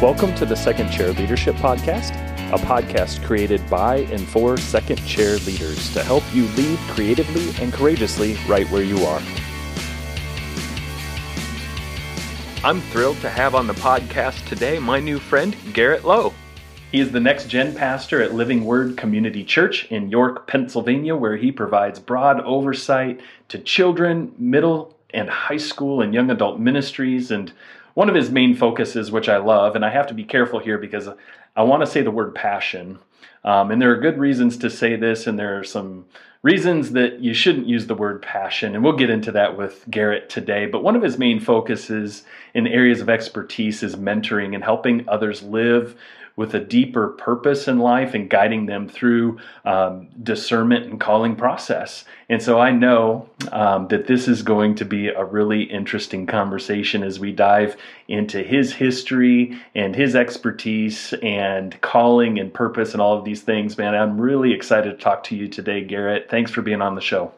[0.00, 2.10] Welcome to the Second Chair Leadership Podcast,
[2.52, 7.72] a podcast created by and for second chair leaders to help you lead creatively and
[7.72, 9.20] courageously right where you are.
[12.62, 16.32] I'm thrilled to have on the podcast today my new friend, Garrett Lowe.
[16.92, 21.36] He is the next gen pastor at Living Word Community Church in York, Pennsylvania, where
[21.36, 27.52] he provides broad oversight to children, middle and high school and young adult ministries and
[27.98, 30.78] one of his main focuses, which I love, and I have to be careful here
[30.78, 31.08] because
[31.56, 33.00] I want to say the word passion.
[33.42, 36.04] Um, and there are good reasons to say this, and there are some
[36.40, 38.76] reasons that you shouldn't use the word passion.
[38.76, 40.66] And we'll get into that with Garrett today.
[40.66, 42.22] But one of his main focuses
[42.54, 45.96] in areas of expertise is mentoring and helping others live
[46.38, 52.04] with a deeper purpose in life and guiding them through um, discernment and calling process.
[52.28, 57.02] And so I know um, that this is going to be a really interesting conversation
[57.02, 63.18] as we dive into his history and his expertise and calling and purpose and all
[63.18, 63.76] of these things.
[63.76, 66.30] Man, I'm really excited to talk to you today, Garrett.
[66.30, 67.32] Thanks for being on the show.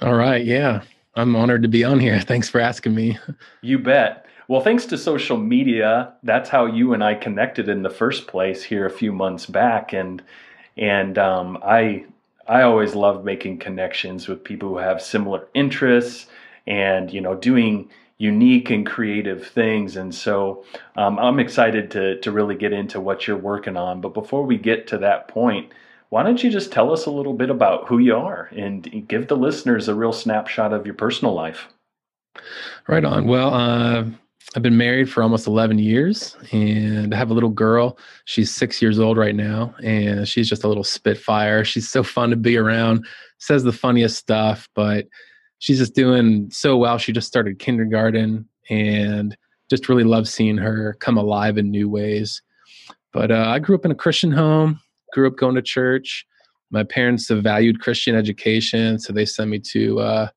[0.00, 0.44] All right.
[0.44, 0.82] Yeah.
[1.16, 2.20] I'm honored to be on here.
[2.20, 3.18] Thanks for asking me.
[3.60, 4.27] You bet.
[4.48, 8.64] Well, thanks to social media, that's how you and I connected in the first place
[8.64, 10.22] here a few months back, and
[10.78, 12.06] and um, I
[12.46, 16.28] I always love making connections with people who have similar interests
[16.66, 19.96] and you know doing unique and creative things.
[19.96, 20.64] And so
[20.96, 24.00] um, I'm excited to to really get into what you're working on.
[24.00, 25.72] But before we get to that point,
[26.08, 29.28] why don't you just tell us a little bit about who you are and give
[29.28, 31.68] the listeners a real snapshot of your personal life?
[32.86, 33.26] Right on.
[33.26, 34.04] Well, uh,
[34.56, 37.98] I've been married for almost 11 years and I have a little girl.
[38.24, 41.64] She's six years old right now and she's just a little spitfire.
[41.66, 45.06] She's so fun to be around, says the funniest stuff, but
[45.58, 46.96] she's just doing so well.
[46.96, 49.36] She just started kindergarten and
[49.68, 52.40] just really love seeing her come alive in new ways.
[53.12, 54.80] But uh, I grew up in a Christian home,
[55.12, 56.24] grew up going to church.
[56.70, 60.28] My parents have valued Christian education, so they sent me to uh,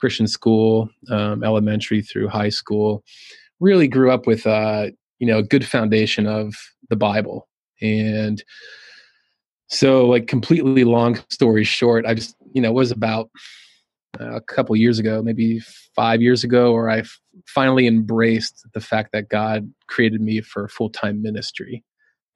[0.00, 3.04] Christian school, um, elementary through high school
[3.60, 4.86] really grew up with uh,
[5.18, 6.54] you know a good foundation of
[6.90, 7.48] the Bible,
[7.80, 8.42] and
[9.68, 13.30] so like completely long story short, I just you know was about
[14.20, 15.60] uh, a couple years ago, maybe
[15.94, 20.68] five years ago, where I f- finally embraced the fact that God created me for
[20.68, 21.84] full time ministry.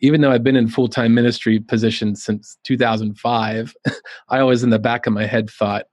[0.00, 3.74] Even though I've been in full time ministry position since 2005,
[4.28, 5.86] I always in the back of my head thought,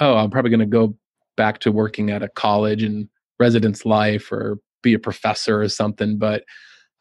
[0.00, 0.96] oh, I'm probably going to go
[1.36, 6.18] back to working at a college and residence life or be a professor or something.
[6.18, 6.44] But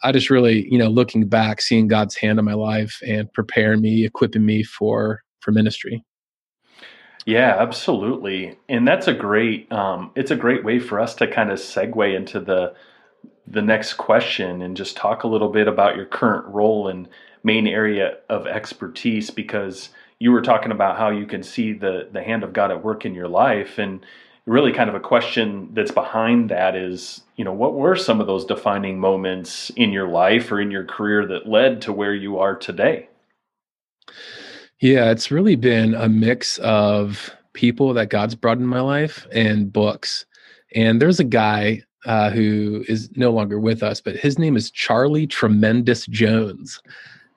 [0.03, 3.81] I just really, you know, looking back, seeing God's hand in my life and preparing
[3.81, 6.03] me, equipping me for for ministry.
[7.25, 9.71] Yeah, absolutely, and that's a great.
[9.71, 12.73] Um, it's a great way for us to kind of segue into the
[13.47, 17.07] the next question and just talk a little bit about your current role and
[17.43, 22.21] main area of expertise because you were talking about how you can see the the
[22.21, 24.05] hand of God at work in your life and
[24.47, 28.27] really kind of a question that's behind that is, you know, what were some of
[28.27, 32.39] those defining moments in your life or in your career that led to where you
[32.39, 33.09] are today?
[34.79, 39.71] Yeah, it's really been a mix of people that God's brought in my life and
[39.71, 40.25] books.
[40.73, 44.71] And there's a guy uh, who is no longer with us, but his name is
[44.71, 46.81] Charlie Tremendous Jones.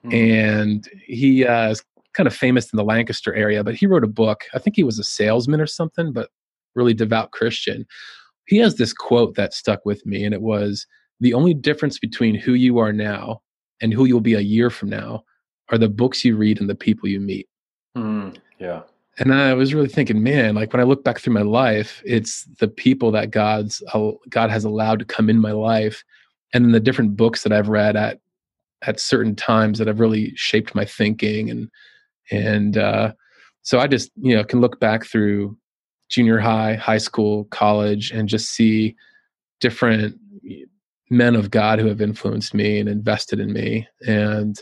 [0.05, 0.15] Mm-hmm.
[0.15, 1.83] And he uh, is
[2.13, 4.45] kind of famous in the Lancaster area, but he wrote a book.
[4.53, 6.29] I think he was a salesman or something, but
[6.75, 7.85] really devout Christian.
[8.47, 10.85] He has this quote that stuck with me, and it was
[11.19, 13.41] the only difference between who you are now
[13.81, 15.23] and who you'll be a year from now
[15.69, 17.47] are the books you read and the people you meet.
[17.97, 18.81] Mm, yeah.
[19.19, 22.45] And I was really thinking, man, like when I look back through my life, it's
[22.59, 23.83] the people that God's
[24.29, 26.03] God has allowed to come in my life,
[26.53, 28.19] and then the different books that I've read at
[28.83, 31.69] at certain times that have really shaped my thinking and
[32.31, 33.11] and uh,
[33.61, 35.57] so I just you know can look back through
[36.11, 38.95] junior high, high school, college, and just see
[39.59, 40.19] different
[41.09, 44.61] men of God who have influenced me and invested in me, and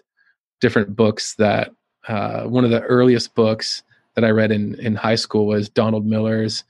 [0.61, 1.71] different books that
[2.07, 3.83] uh, one of the earliest books
[4.15, 6.63] that I read in in high school was Donald Miller's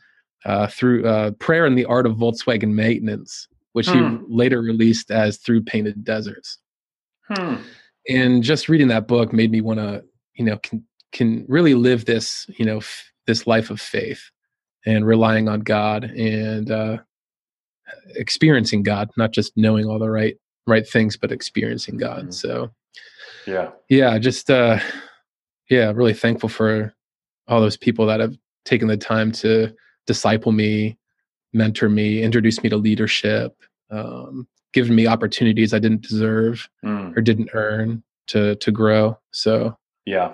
[0.46, 4.18] uh, through uh, Prayer and the Art of Volkswagen Maintenance, which hmm.
[4.18, 6.58] he later released as Through Painted Deserts.
[7.28, 7.56] Hmm.
[8.08, 10.04] And just reading that book made me want to,
[10.36, 14.30] you know, can can really live this, you know, f- this life of faith
[14.86, 16.98] and relying on God and uh,
[18.16, 20.36] experiencing God, not just knowing all the right
[20.68, 22.20] right things, but experiencing God.
[22.20, 22.32] Mm-hmm.
[22.32, 22.72] So,
[23.46, 24.80] yeah, yeah, just uh,
[25.70, 26.94] yeah, really thankful for
[27.48, 28.36] all those people that have
[28.66, 29.74] taken the time to
[30.06, 30.98] disciple me,
[31.54, 33.56] mentor me, introduce me to leadership,
[33.92, 37.16] um, given me opportunities I didn't deserve mm.
[37.18, 39.18] or didn't earn to to grow.
[39.32, 40.34] So yeah,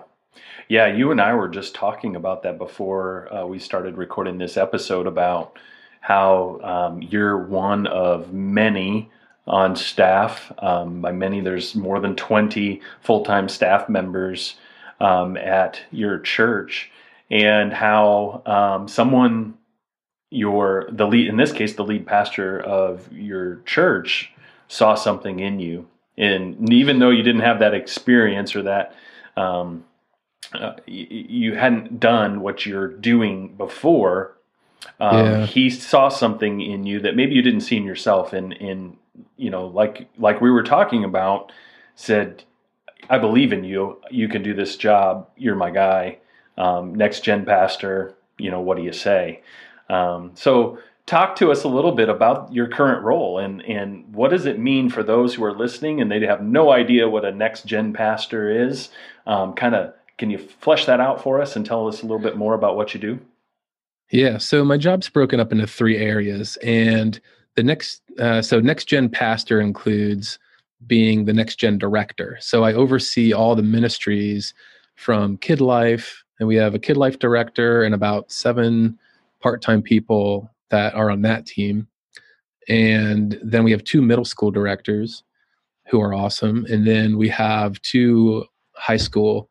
[0.67, 0.87] yeah.
[0.87, 5.07] You and I were just talking about that before uh, we started recording this episode
[5.07, 5.57] about
[6.01, 9.09] how um, you're one of many
[9.47, 10.51] on staff.
[10.59, 14.55] Um, by many, there's more than 20 full time staff members
[14.99, 16.91] um, at your church,
[17.29, 19.57] and how um, someone
[20.31, 24.33] your the lead in this case the lead pastor of your church
[24.67, 28.93] saw something in you and even though you didn't have that experience or that
[29.38, 29.85] um,
[30.53, 34.38] uh, you hadn't done what you're doing before
[35.00, 35.45] um, yeah.
[35.45, 38.97] he saw something in you that maybe you didn't see in yourself and in
[39.38, 41.51] you know like like we were talking about
[41.95, 42.44] said
[43.09, 46.18] i believe in you you can do this job you're my guy
[46.57, 49.41] um, next gen pastor you know what do you say
[49.89, 54.31] um, so, talk to us a little bit about your current role and and what
[54.31, 57.31] does it mean for those who are listening and they have no idea what a
[57.31, 58.89] next gen pastor is.
[59.27, 62.19] Um, kind of, can you flesh that out for us and tell us a little
[62.19, 63.19] bit more about what you do?
[64.12, 67.19] Yeah, so my job's broken up into three areas, and
[67.56, 70.38] the next uh, so next gen pastor includes
[70.85, 72.38] being the next gen director.
[72.39, 74.53] So I oversee all the ministries
[74.95, 79.00] from Kid Life, and we have a Kid Life director and about seven
[79.41, 81.88] part-time people that are on that team
[82.67, 85.23] and then we have two middle school directors
[85.88, 88.44] who are awesome and then we have two
[88.75, 89.50] high school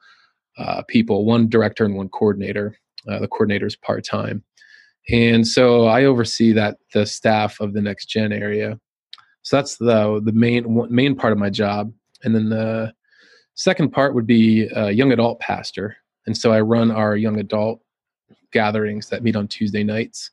[0.59, 2.77] uh, people one director and one coordinator.
[3.09, 4.43] Uh, the coordinator is part-time.
[5.11, 8.79] And so i oversee that the staff of the next gen area.
[9.43, 11.93] So that's the the main main part of my job.
[12.23, 12.95] And then the
[13.55, 15.97] second part would be a young adult pastor.
[16.27, 17.81] And so i run our young adult
[18.53, 20.31] gatherings that meet on Tuesday nights.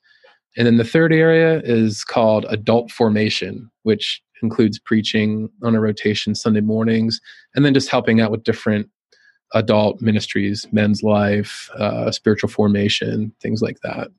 [0.58, 6.36] And then the third area is called adult formation, which includes preaching on a rotation
[6.36, 7.20] Sunday mornings
[7.56, 8.90] and then just helping out with different
[9.54, 14.10] adult ministries, men's life, uh, spiritual formation, things like that.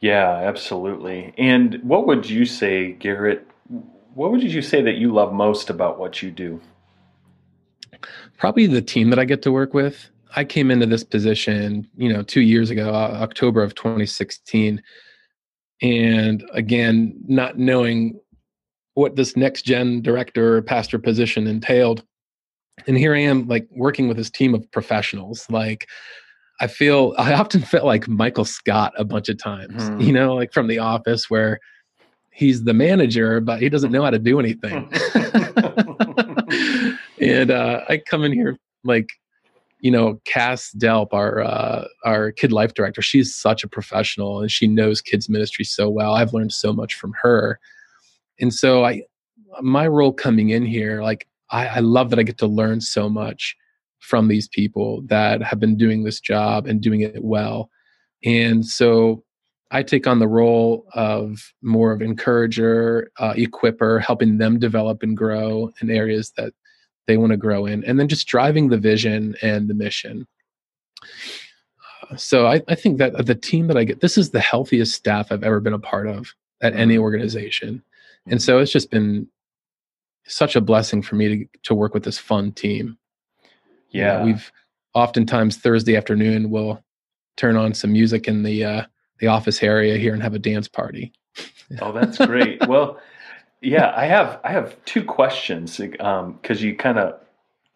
[0.00, 1.34] Yeah, absolutely.
[1.38, 3.46] And what would you say, Garrett?
[4.14, 6.60] What would you say that you love most about what you do?
[8.36, 10.10] Probably the team that I get to work with.
[10.34, 14.82] I came into this position, you know, two years ago, uh, October of 2016.
[15.82, 18.20] And again, not knowing
[18.94, 22.04] what this next gen director or pastor position entailed.
[22.86, 25.46] And here I am, like working with this team of professionals.
[25.50, 25.88] Like,
[26.60, 30.04] I feel, I often felt like Michael Scott a bunch of times, mm.
[30.04, 31.60] you know, like from The Office, where
[32.30, 34.90] he's the manager, but he doesn't know how to do anything.
[37.20, 39.08] and uh, I come in here like
[39.80, 44.50] you know, Cass Delp, our uh, our kid life director, she's such a professional and
[44.50, 46.14] she knows kids ministry so well.
[46.14, 47.60] I've learned so much from her,
[48.40, 49.02] and so I,
[49.60, 53.08] my role coming in here, like I, I love that I get to learn so
[53.08, 53.56] much
[53.98, 57.70] from these people that have been doing this job and doing it well,
[58.24, 59.24] and so
[59.70, 65.16] I take on the role of more of encourager, uh, equiper, helping them develop and
[65.16, 66.52] grow in areas that
[67.06, 70.26] they want to grow in, and then just driving the vision and the mission.
[72.10, 74.94] Uh, so I, I think that the team that I get, this is the healthiest
[74.94, 77.02] staff I've ever been a part of at any mm-hmm.
[77.02, 77.82] organization,
[78.26, 79.28] and so it's just been
[80.26, 82.98] such a blessing for me to to work with this fun team.
[83.90, 84.52] Yeah, you know, we've
[84.94, 86.82] oftentimes Thursday afternoon we'll
[87.36, 88.82] turn on some music in the uh,
[89.18, 91.12] the office area here and have a dance party.
[91.80, 92.66] oh, that's great.
[92.66, 92.98] well,
[93.60, 97.20] yeah, I have I have two questions because um, you kind of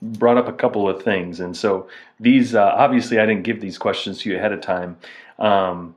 [0.02, 1.88] brought up a couple of things, and so
[2.18, 4.96] these uh, obviously I didn't give these questions to you ahead of time,
[5.38, 5.94] um,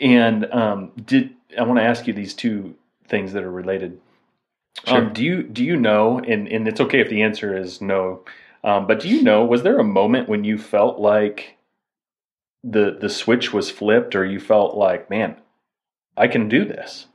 [0.00, 2.74] and um, did I want to ask you these two
[3.06, 4.00] things that are related?
[4.86, 6.18] Um, do you do you know?
[6.18, 8.24] And and it's okay if the answer is no,
[8.64, 9.44] um, but do you know?
[9.44, 11.56] Was there a moment when you felt like
[12.64, 15.36] the the switch was flipped, or you felt like, man,
[16.16, 17.06] I can do this?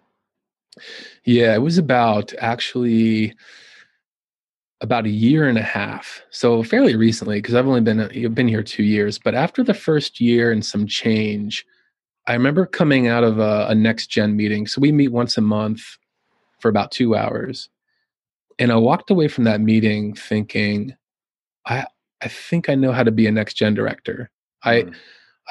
[1.23, 3.33] Yeah, it was about actually
[4.81, 6.21] about a year and a half.
[6.29, 9.17] So fairly recently, because I've only been been here two years.
[9.17, 11.65] But after the first year and some change,
[12.27, 14.67] I remember coming out of a, a next gen meeting.
[14.67, 15.97] So we meet once a month
[16.63, 17.67] for about two hours,
[18.57, 20.95] and I walked away from that meeting thinking,
[21.67, 21.85] I
[22.21, 24.31] I think I know how to be a next gen director.
[24.63, 24.95] I mm.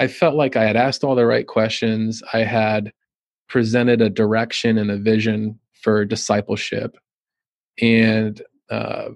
[0.01, 2.23] I felt like I had asked all the right questions.
[2.33, 2.95] I had
[3.47, 6.97] presented a direction and a vision for discipleship.
[7.79, 8.41] And
[8.71, 9.11] uh,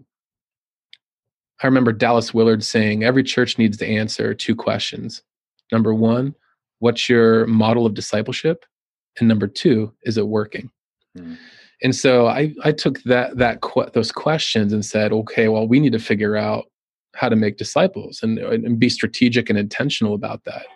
[1.62, 5.22] I remember Dallas Willard saying every church needs to answer two questions.
[5.72, 6.34] Number one,
[6.80, 8.66] what's your model of discipleship?
[9.18, 10.70] And number two, is it working?
[11.16, 11.38] Mm.
[11.82, 13.60] And so I I took that that
[13.92, 16.64] those questions and said, okay, well, we need to figure out
[17.14, 20.66] how to make disciples and, and be strategic and intentional about that.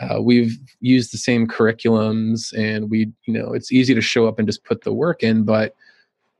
[0.00, 4.38] Uh, we've used the same curriculums, and we you know it's easy to show up
[4.38, 5.74] and just put the work in, but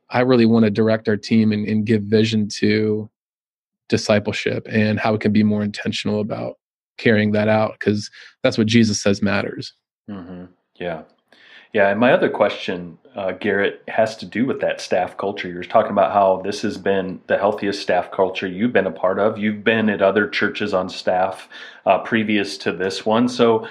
[0.09, 3.09] I really want to direct our team and, and give vision to
[3.89, 6.57] discipleship and how it can be more intentional about
[6.97, 8.09] carrying that out because
[8.43, 9.73] that's what Jesus says matters.
[10.09, 10.45] Mm-hmm.
[10.75, 11.03] Yeah.
[11.73, 11.89] Yeah.
[11.89, 15.47] And my other question, uh, Garrett, has to do with that staff culture.
[15.47, 19.19] You're talking about how this has been the healthiest staff culture you've been a part
[19.19, 19.37] of.
[19.37, 21.49] You've been at other churches on staff
[21.85, 23.27] uh, previous to this one.
[23.27, 23.67] So,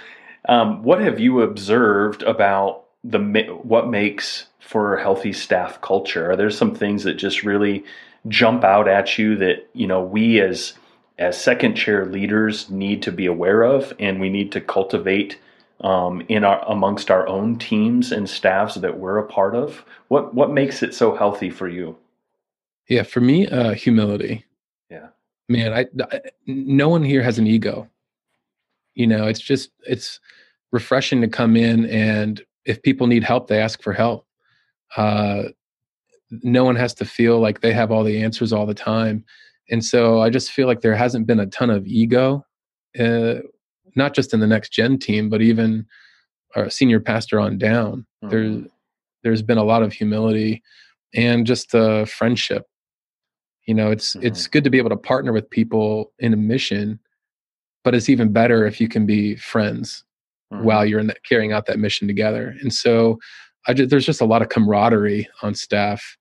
[0.47, 3.19] um, what have you observed about the
[3.63, 6.31] what makes for a healthy staff culture?
[6.31, 7.85] Are there some things that just really
[8.29, 10.75] jump out at you that you know we as
[11.19, 15.39] as second chair leaders need to be aware of and we need to cultivate
[15.85, 19.85] um, in our amongst our own teams and staffs that we're a part of?
[20.09, 21.97] What what makes it so healthy for you?
[22.88, 24.45] Yeah for me uh humility.
[24.91, 25.09] Yeah.
[25.49, 27.88] Man I, I no one here has an ego.
[28.95, 30.21] You know it's just it's
[30.73, 34.26] refreshing to come in and if people need help they ask for help.
[34.97, 35.45] Uh
[36.31, 39.23] no one has to feel like they have all the answers all the time.
[39.71, 42.45] And so i just feel like there hasn't been a ton of ego
[42.99, 43.37] uh,
[43.97, 45.87] not just in the next gen team but even
[46.57, 48.29] our senior pastor on down mm-hmm.
[48.29, 48.67] there's
[49.23, 50.63] there's been a lot of humility
[51.15, 52.67] and just uh, friendship
[53.67, 54.27] you know it's mm-hmm.
[54.27, 56.99] it's good to be able to partner with people in a mission
[57.83, 60.05] but it's even better if you can be friends
[60.53, 60.65] mm-hmm.
[60.65, 63.19] while you're in that, carrying out that mission together and so
[63.67, 66.17] I just, there's just a lot of camaraderie on staff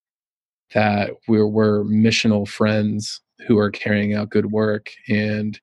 [0.74, 4.92] that we're, we're missional friends who are carrying out good work.
[5.10, 5.60] And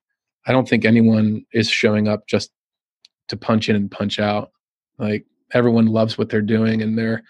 [0.47, 2.51] I don't think anyone is showing up just
[3.27, 4.51] to punch in and punch out.
[4.97, 7.23] Like everyone loves what they're doing and they're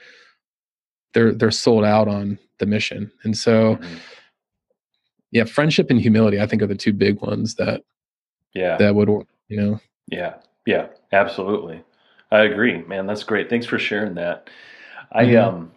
[1.14, 3.12] they're they're sold out on the mission.
[3.24, 3.96] And so mm-hmm.
[5.32, 7.84] yeah, friendship and humility I think are the two big ones that
[8.54, 8.78] yeah.
[8.78, 9.10] That would
[9.48, 9.80] you know.
[10.08, 10.36] Yeah.
[10.66, 11.84] Yeah, absolutely.
[12.32, 13.08] I agree, man.
[13.08, 13.50] That's great.
[13.50, 14.50] Thanks for sharing that.
[15.12, 15.56] I mm-hmm.
[15.56, 15.72] um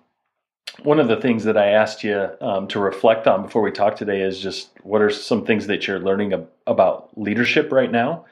[0.82, 3.96] one of the things that I asked you um, to reflect on before we talk
[3.96, 8.24] today is just what are some things that you're learning ab- about leadership right now,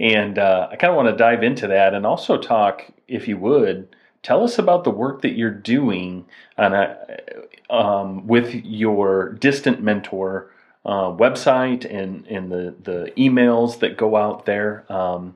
[0.00, 3.36] and uh, I kind of want to dive into that and also talk, if you
[3.38, 6.24] would, tell us about the work that you're doing
[6.56, 6.96] on a,
[7.70, 10.50] um, with your distant mentor
[10.84, 14.90] uh, website and and the the emails that go out there.
[14.90, 15.34] Um,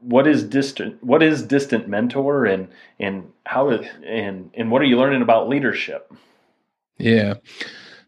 [0.00, 2.68] what is distant What is distant mentor and
[2.98, 6.12] and how and and what are you learning about leadership?
[6.98, 7.34] Yeah,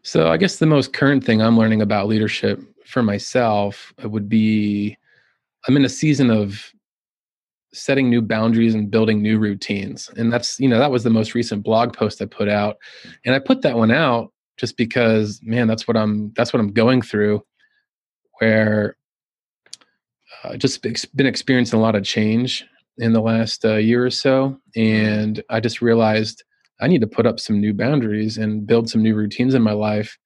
[0.03, 4.97] so I guess the most current thing I'm learning about leadership for myself would be
[5.67, 6.71] I'm in a season of
[7.73, 11.33] setting new boundaries and building new routines and that's you know that was the most
[11.33, 12.75] recent blog post i put out
[13.23, 16.71] and i put that one out just because man that's what i'm that's what i'm
[16.71, 17.43] going through
[18.39, 18.95] where
[20.43, 20.81] uh, just
[21.15, 22.63] been experiencing a lot of change
[22.97, 26.43] in the last uh, year or so and i just realized
[26.79, 29.73] i need to put up some new boundaries and build some new routines in my
[29.73, 30.17] life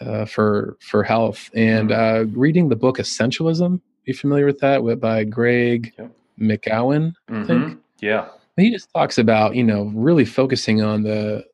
[0.00, 2.32] uh, for for health and mm-hmm.
[2.34, 6.10] uh, reading the book essentialism you familiar with that with, by greg yep.
[6.40, 7.44] mckeown i mm-hmm.
[7.44, 11.44] think yeah he just talks about you know really focusing on the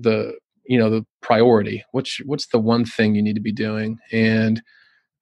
[0.00, 0.34] the
[0.68, 3.98] you know the priority what's what's the one thing you need to be doing?
[4.12, 4.62] And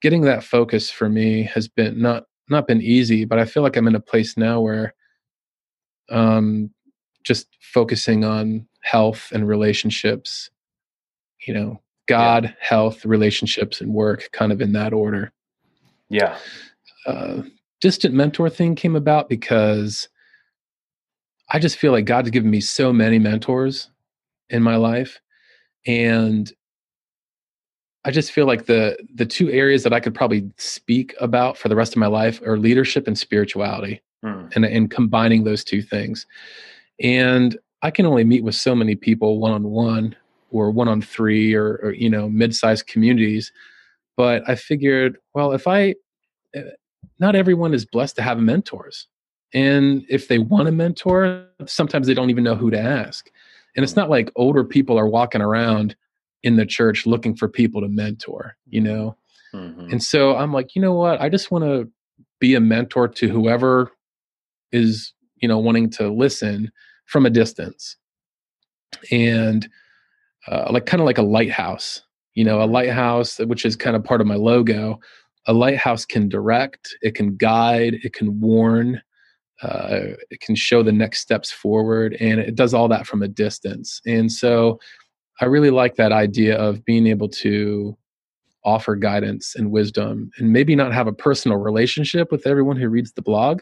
[0.02, 3.74] getting that focus for me has been not not been easy but i feel like
[3.74, 4.92] i'm in a place now where
[6.10, 6.70] um
[7.22, 10.50] just focusing on health and relationships
[11.46, 12.52] you know god yeah.
[12.60, 15.32] health relationships and work kind of in that order.
[16.10, 16.36] Yeah.
[17.06, 17.42] Uh,
[17.80, 20.08] distant mentor thing came about because
[21.50, 23.90] i just feel like god's given me so many mentors
[24.48, 25.20] in my life
[25.86, 26.52] and
[28.04, 31.68] I just feel like the the two areas that I could probably speak about for
[31.68, 34.54] the rest of my life are leadership and spirituality, mm.
[34.54, 36.26] and and combining those two things.
[37.00, 40.16] And I can only meet with so many people one on one,
[40.50, 43.52] or one on three, or, or you know mid sized communities.
[44.16, 45.96] But I figured, well, if I,
[46.54, 46.62] eh,
[47.18, 49.08] not everyone is blessed to have mentors,
[49.54, 53.30] and if they want a mentor, sometimes they don't even know who to ask.
[53.76, 55.97] And it's not like older people are walking around
[56.43, 59.16] in the church looking for people to mentor, you know?
[59.54, 59.93] Mm-hmm.
[59.93, 61.21] And so I'm like, you know what?
[61.21, 61.88] I just want to
[62.40, 63.90] be a mentor to whoever
[64.73, 66.71] is, you know, wanting to listen
[67.07, 67.97] from a distance.
[69.11, 69.69] And
[70.49, 72.02] uh, like kind of like a lighthouse,
[72.35, 75.00] you know, a lighthouse, which is kind of part of my logo.
[75.47, 79.02] A lighthouse can direct, it can guide, it can warn,
[79.62, 83.28] uh, it can show the next steps forward, and it does all that from a
[83.28, 84.00] distance.
[84.06, 84.78] And so,
[85.40, 87.96] I really like that idea of being able to
[88.64, 93.12] offer guidance and wisdom, and maybe not have a personal relationship with everyone who reads
[93.12, 93.61] the blog,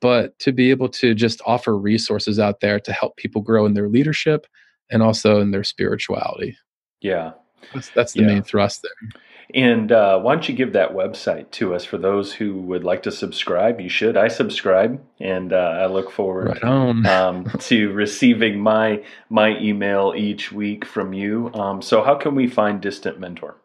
[0.00, 3.74] but to be able to just offer resources out there to help people grow in
[3.74, 4.46] their leadership
[4.90, 6.56] and also in their spirituality.
[7.00, 7.32] Yeah.
[7.72, 8.26] That's, that's the yeah.
[8.26, 9.22] main thrust there.
[9.52, 13.02] And uh, why don't you give that website to us for those who would like
[13.02, 13.80] to subscribe?
[13.80, 14.16] You should.
[14.16, 16.64] I subscribe, and uh, I look forward right
[17.06, 21.52] um, to receiving my my email each week from you.
[21.54, 23.56] Um, so, how can we find Distant Mentor?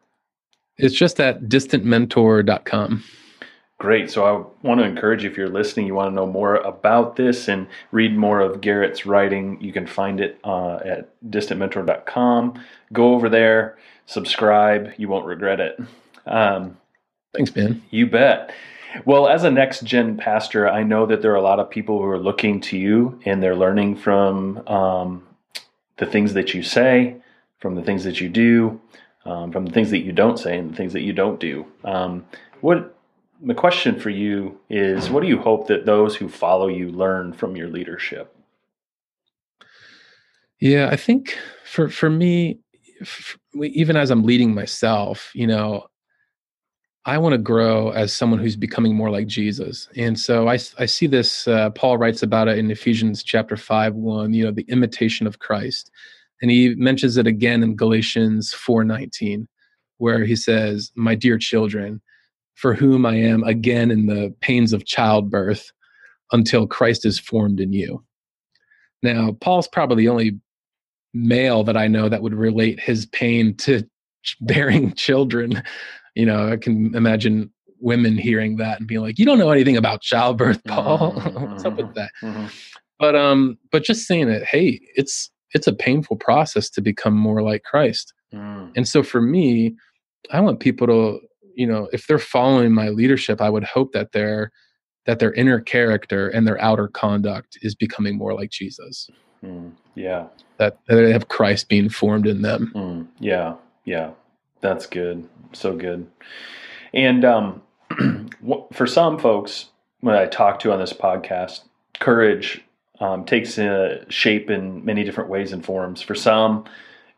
[0.77, 3.03] It's just at distantmentor.com.
[3.79, 4.11] Great.
[4.11, 7.15] So I want to encourage you if you're listening, you want to know more about
[7.15, 12.61] this and read more of Garrett's writing, you can find it uh, at distantmentor.com.
[12.91, 13.77] Go over there,
[14.09, 14.93] subscribe.
[14.97, 15.79] You won't regret it.
[16.25, 16.77] Um,
[17.33, 17.83] Thanks, Ben.
[17.91, 18.51] You bet.
[19.05, 21.99] Well, as a next gen pastor, I know that there are a lot of people
[21.99, 25.27] who are looking to you and they're learning from um,
[25.97, 27.17] the things that you say,
[27.59, 28.81] from the things that you do,
[29.25, 31.67] um, from the things that you don't say, and the things that you don't do.
[31.83, 32.25] Um,
[32.61, 32.95] what
[33.43, 37.33] the question for you is what do you hope that those who follow you learn
[37.33, 38.35] from your leadership?
[40.59, 42.59] Yeah, I think for for me,
[43.55, 45.87] even as I'm leading myself, you know,
[47.05, 49.87] I want to grow as someone who's becoming more like Jesus.
[49.95, 53.95] And so I, I see this, uh, Paul writes about it in Ephesians chapter 5
[53.95, 55.89] 1, you know, the imitation of Christ.
[56.41, 59.47] And he mentions it again in Galatians 4 19,
[59.97, 62.01] where he says, My dear children,
[62.55, 65.71] for whom I am again in the pains of childbirth
[66.31, 68.03] until Christ is formed in you.
[69.01, 70.39] Now, Paul's probably the only
[71.13, 73.83] male that I know that would relate his pain to
[74.41, 75.63] bearing children.
[76.15, 79.77] You know, I can imagine women hearing that and being like, "You don't know anything
[79.77, 81.13] about childbirth, Paul.
[81.13, 82.47] Mm-hmm, What's up with that?" Mm-hmm.
[82.99, 87.41] But um, but just saying that, hey, it's it's a painful process to become more
[87.41, 88.13] like Christ.
[88.33, 88.71] Mm.
[88.75, 89.75] And so for me,
[90.31, 91.19] I want people to
[91.59, 94.51] you know if they're following my leadership i would hope that their
[95.05, 99.09] that their inner character and their outer conduct is becoming more like jesus
[99.43, 100.27] mm, yeah.
[100.57, 102.71] That, that, they have christ being formed in them.
[102.75, 103.55] Mm, yeah
[103.89, 104.11] yeah.
[104.61, 105.27] That's good.
[105.53, 106.07] So good.
[106.93, 107.61] And um,
[108.73, 109.65] for some folks
[110.01, 111.63] when i talk to on this podcast
[111.99, 112.63] courage
[113.01, 116.01] um, takes a shape in many different ways and forms.
[116.01, 116.65] For some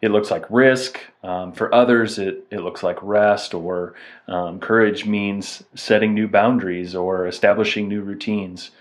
[0.02, 1.00] it looks like risk.
[1.24, 3.94] Um, for others, it, it looks like rest or
[4.28, 8.72] um, courage means setting new boundaries or establishing new routines.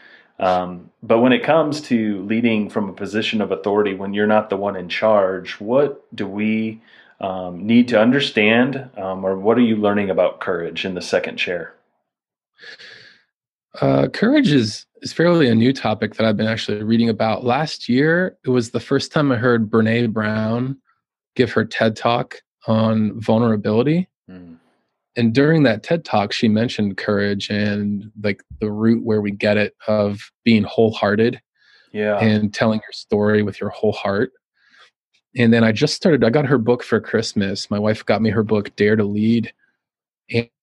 [0.41, 4.49] Um, but when it comes to leading from a position of authority, when you're not
[4.49, 6.81] the one in charge, what do we
[7.21, 11.37] um, need to understand, um, or what are you learning about courage in the second
[11.37, 11.75] chair?
[13.81, 17.45] Uh, courage is is fairly a new topic that I've been actually reading about.
[17.45, 20.79] Last year, it was the first time I heard Brene Brown
[21.37, 24.09] give her TED talk on vulnerability.
[24.29, 24.57] Mm.
[25.21, 29.59] And during that TED talk, she mentioned courage and like the root where we get
[29.59, 31.43] it of being wholehearted.
[31.93, 32.19] Yeah.
[32.19, 34.33] And telling your story with your whole heart.
[35.37, 37.71] And then I just started, I got her book for Christmas.
[37.71, 39.53] My wife got me her book, Dare to Lead.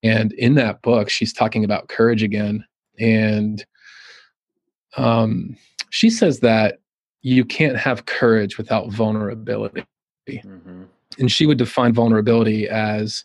[0.02, 2.66] And in that book, she's talking about courage again.
[2.98, 3.64] And
[4.96, 5.56] um,
[5.92, 6.80] she says that
[7.22, 9.86] you can't have courage without vulnerability.
[10.28, 10.84] Mm-hmm.
[11.20, 13.24] And she would define vulnerability as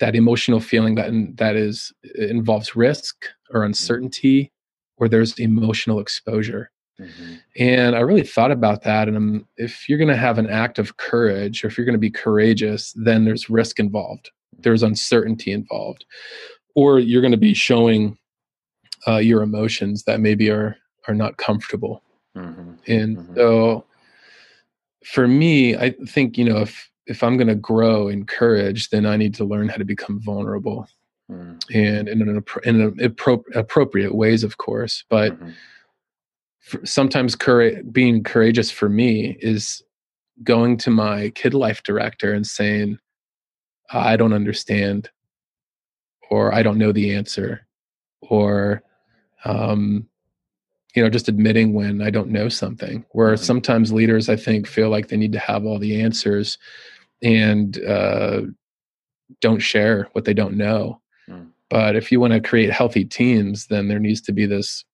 [0.00, 3.66] that emotional feeling that that is involves risk or mm-hmm.
[3.66, 4.52] uncertainty
[4.96, 6.70] or there's emotional exposure.
[7.00, 7.34] Mm-hmm.
[7.58, 9.06] And I really thought about that.
[9.06, 11.92] And I'm, if you're going to have an act of courage, or if you're going
[11.92, 14.30] to be courageous, then there's risk involved.
[14.58, 16.04] There's uncertainty involved,
[16.74, 18.18] or you're going to be showing
[19.06, 22.02] uh, your emotions that maybe are are not comfortable.
[22.36, 22.72] Mm-hmm.
[22.88, 23.34] And mm-hmm.
[23.36, 23.84] so
[25.04, 29.06] for me, I think you know if if I'm going to grow in courage, then
[29.06, 30.86] I need to learn how to become vulnerable,
[31.30, 31.58] mm.
[31.74, 35.04] and in an in an appro- appropriate ways, of course.
[35.08, 35.50] But mm-hmm.
[36.60, 39.82] for, sometimes courage, being courageous for me is
[40.44, 42.98] going to my kid life director and saying,
[43.90, 45.10] "I don't understand,"
[46.30, 47.66] or "I don't know the answer,"
[48.20, 48.82] or
[49.46, 50.06] um,
[50.94, 53.44] you know just admitting when i don't know something where mm-hmm.
[53.44, 56.58] sometimes leaders i think feel like they need to have all the answers
[57.22, 58.42] and uh,
[59.40, 61.00] don't share what they don't know.
[61.28, 61.48] Mm.
[61.68, 64.84] but if you want to create healthy teams then there needs to be this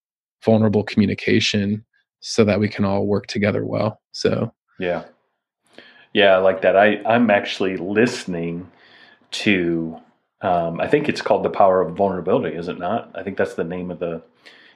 [0.44, 1.84] vulnerable communication
[2.20, 4.52] so that we can all work together well so.
[4.80, 5.04] Yeah.
[6.12, 6.76] Yeah i like that.
[6.76, 8.68] I i'm actually listening
[9.30, 9.96] to
[10.40, 13.10] um, i think it's called the power of vulnerability is it not?
[13.14, 14.22] I think that's the name of the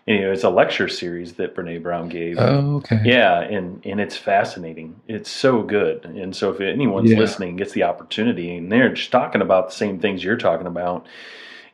[0.09, 2.39] you know, it's a lecture series that Brene Brown gave.
[2.39, 3.01] Oh, okay.
[3.05, 5.01] Yeah, and and it's fascinating.
[5.07, 6.05] It's so good.
[6.07, 7.19] And so if anyone's Yeah.
[7.19, 11.07] listening gets the opportunity, and they're just talking about the same things you're talking about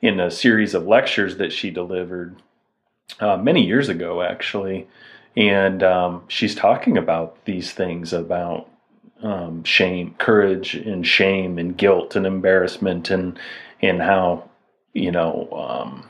[0.03, 2.37] in a series of lectures that she delivered
[3.21, 4.89] uh, many years ago, actually.
[5.37, 8.69] And um, she's talking about these things about
[9.23, 13.39] um, shame, courage, and shame, and guilt, and embarrassment, and
[13.83, 14.49] and how
[14.93, 16.09] you know um,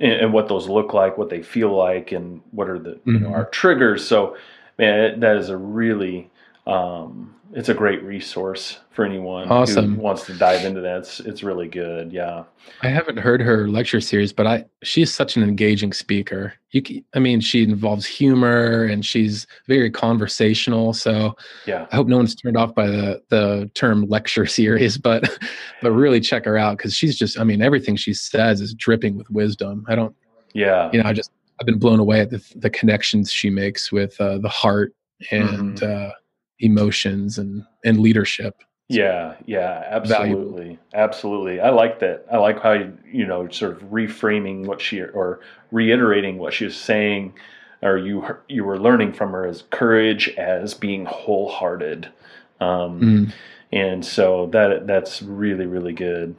[0.00, 3.18] and, and what those look like, what they feel like, and what are the you
[3.20, 3.34] know Mhm.
[3.34, 4.06] our triggers.
[4.06, 4.36] So,
[4.78, 6.30] man, that is a really
[6.66, 9.94] um, it's a great resource for anyone Awesome.
[9.96, 10.98] who wants to dive into that.
[10.98, 12.12] It's it's really good.
[12.12, 12.44] Yeah.
[12.82, 16.54] I haven't heard her lecture series, but I she's such an engaging speaker.
[16.72, 16.82] You,
[17.14, 20.92] I mean, she involves humor and she's very conversational.
[20.92, 21.34] So
[21.66, 21.86] Yeah.
[21.92, 25.28] I hope no one's turned off by the the term lecture series, but
[25.82, 29.16] but really check her out because she's just, I mean, everything she says is dripping
[29.16, 29.84] with wisdom.
[29.88, 30.14] I don't,
[30.54, 30.90] Yeah.
[30.92, 31.30] you know, I just
[31.60, 34.92] I've been blown away at the the connections she makes with uh, the heart
[35.30, 36.10] and uh,
[36.60, 38.62] emotions and and leadership.
[38.88, 40.42] Yeah, yeah, Valuable.
[40.52, 41.60] absolutely, absolutely.
[41.60, 42.24] I like that.
[42.30, 45.40] I like how you, you know, sort of reframing what she or
[45.72, 47.34] reiterating what she was saying,
[47.82, 52.08] or you you were learning from her as courage as being wholehearted,
[52.60, 53.32] um, Mm.
[53.72, 56.36] and so that that's really really good.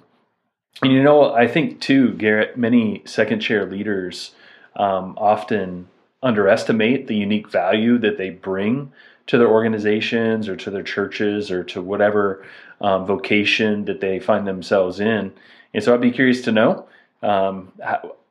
[0.81, 4.31] And you know, I think too, Garrett, many second chair leaders
[4.77, 5.89] um, often
[6.23, 8.91] underestimate the unique value that they bring
[9.27, 12.45] to their organizations or to their churches or to whatever
[12.81, 15.33] um, vocation that they find themselves in.
[15.73, 16.87] And so I'd be curious to know
[17.21, 17.71] um,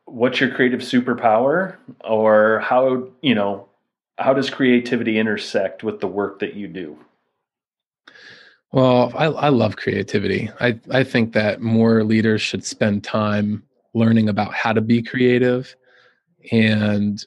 [0.07, 3.69] what's your creative superpower or how, you know,
[4.19, 6.99] how does creativity intersect with the work that you do?
[8.73, 10.51] Well, I, I love creativity.
[10.61, 13.63] I, I think that more leaders should spend time
[13.95, 15.75] learning about how to be creative
[16.53, 17.25] and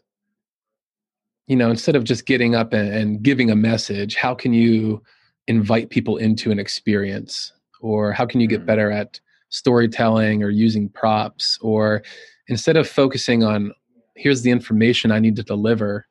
[1.49, 5.01] you know instead of just getting up and, and giving a message how can you
[5.49, 7.51] invite people into an experience?
[7.81, 8.65] Or how can you get Mm.
[8.67, 11.57] better at storytelling or using props?
[11.59, 12.03] Or
[12.47, 13.73] instead of focusing on
[14.15, 16.05] here's the information i need to deliver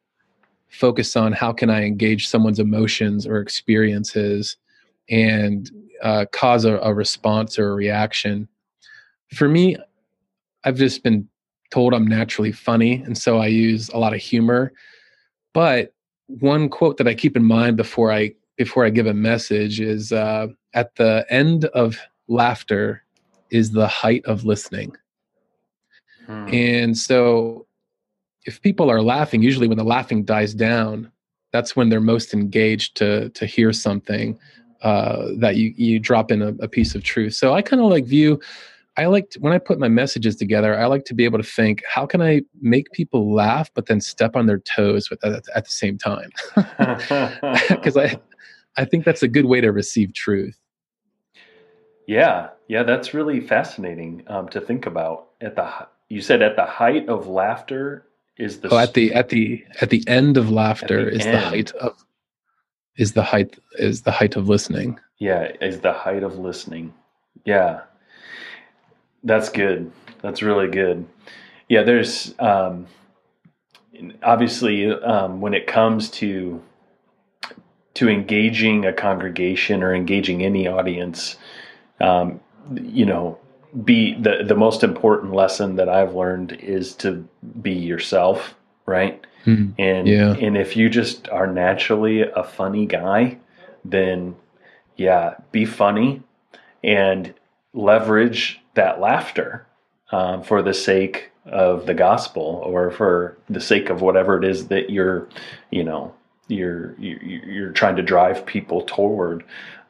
[0.71, 4.57] focus on how can i engage someone's emotions or experiences
[5.11, 5.71] and
[6.03, 8.49] uh, cause a, a response or a reaction?
[9.35, 9.77] For me
[10.65, 11.29] i've just been
[11.71, 14.73] told i'm naturally funny and so i use a lot of humor
[15.59, 15.93] but
[16.29, 20.13] one quote that i keep in mind before i before i give a message is
[20.13, 23.03] uh, at the end of laughter
[23.51, 24.93] is the height of listening
[26.27, 26.49] Hmm.
[26.49, 27.67] and so
[28.45, 31.11] if people are laughing usually when the laughing dies down
[31.53, 34.39] that's when they're most engaged to to hear something
[34.83, 37.91] uh, that you you drop in a, a piece of truth so i kind of
[37.91, 38.39] like view
[38.99, 41.45] i like to, when i put my messages together i like to be able to
[41.45, 45.43] think how can i make people laugh but then step on their toes with at,
[45.55, 46.31] at the same time?
[47.69, 48.19] Because i
[48.77, 50.59] i think that's a good way to receive truth.
[52.09, 55.27] Yeah, yeah, that's really fascinating um, to think about.
[55.43, 55.71] At the
[56.09, 58.07] you said at the height of laughter
[58.39, 61.39] is the oh, at the at the at the end of laughter the is the
[61.39, 62.03] height of
[62.97, 64.99] is the height is the height of listening.
[65.19, 66.95] Yeah is the height of listening.
[67.45, 67.83] Yeah,
[69.25, 69.93] that's good.
[70.23, 71.07] That's really good.
[71.69, 72.87] Yeah, there's um,
[74.23, 76.63] obviously um, when it comes to
[77.95, 81.37] to engaging a congregation or engaging any audience,
[82.01, 82.41] um,
[82.73, 83.39] you know,
[83.85, 87.29] be the the most important lesson that I've learned is to
[87.61, 88.55] be yourself,
[88.87, 89.25] right?
[89.45, 89.71] Hmm.
[89.79, 90.35] And Yeah.
[90.35, 93.39] and if you just are naturally a funny guy,
[93.85, 94.37] then
[94.97, 96.23] yeah, be funny
[96.83, 97.35] and
[97.75, 99.67] leverage that laughter
[100.13, 104.69] um, for the sake of the gospel or for the sake of whatever it is
[104.69, 105.29] that you're,
[105.71, 106.15] you know,
[106.49, 109.45] you're you're, you're trying to drive people toward.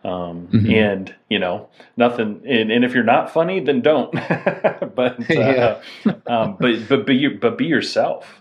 [0.05, 0.71] Um, Mhm.
[0.73, 2.41] And you know, nothing.
[2.47, 4.13] And, and if you're not funny, then don't.
[4.95, 5.81] but uh, Yeah.
[6.27, 8.41] um, but but be your, but be yourself.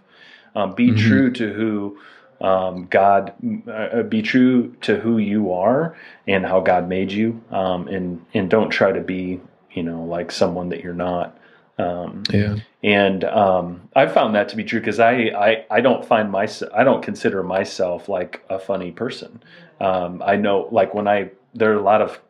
[0.55, 0.97] Um, be Mhm.
[0.97, 1.97] true to who
[2.41, 3.33] um, God.
[3.67, 5.95] Uh, be true to who you are
[6.27, 7.41] and how God made you.
[7.51, 9.39] Um, and and don't try to be
[9.77, 11.37] you know like someone that you're not.
[11.79, 16.05] Um, yeah and um, I found that to be true because I, I I don't
[16.05, 19.43] find myself I don't consider myself like a funny person.
[19.81, 22.21] Um, I know like when I there are a lot of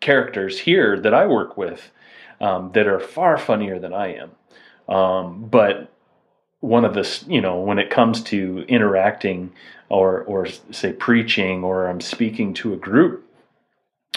[0.00, 1.90] characters here that I work with
[2.40, 4.94] um, that are far funnier than I am.
[4.94, 5.92] Um, but
[6.60, 9.52] one of the you know when it comes to interacting
[9.88, 13.26] or or say preaching or I'm speaking to a group,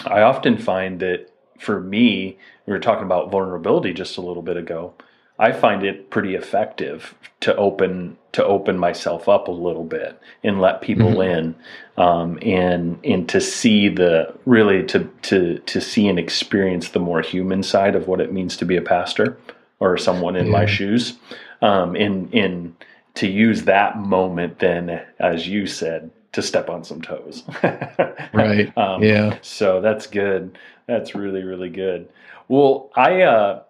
[0.06, 4.56] I often find that for me we were talking about vulnerability just a little bit
[4.56, 4.94] ago.
[5.38, 10.60] I find it pretty effective to open to open myself up a little bit and
[10.60, 11.38] let people mm-hmm.
[11.38, 11.54] in,
[12.02, 17.20] um, and and to see the really to to to see and experience the more
[17.20, 19.38] human side of what it means to be a pastor
[19.78, 20.52] or someone in yeah.
[20.52, 21.18] my shoes,
[21.60, 22.74] um, in in
[23.16, 27.42] to use that moment then, as you said, to step on some toes.
[28.32, 28.76] right.
[28.76, 29.38] Um, yeah.
[29.40, 30.58] So that's good.
[30.86, 32.08] That's really really good.
[32.48, 33.22] Well, I.
[33.22, 33.62] Uh,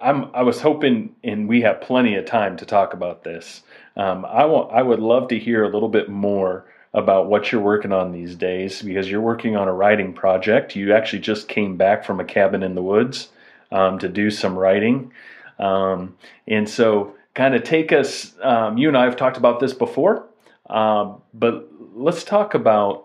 [0.00, 3.62] I'm I was hoping, and we have plenty of time to talk about this.
[3.96, 7.60] Um, I want I would love to hear a little bit more about what you're
[7.60, 10.76] working on these days because you're working on a writing project.
[10.76, 13.30] You actually just came back from a cabin in the woods
[13.72, 15.12] um, to do some writing,
[15.58, 18.34] um, and so kind of take us.
[18.42, 20.26] Um, you and I have talked about this before,
[20.68, 23.03] um, but let's talk about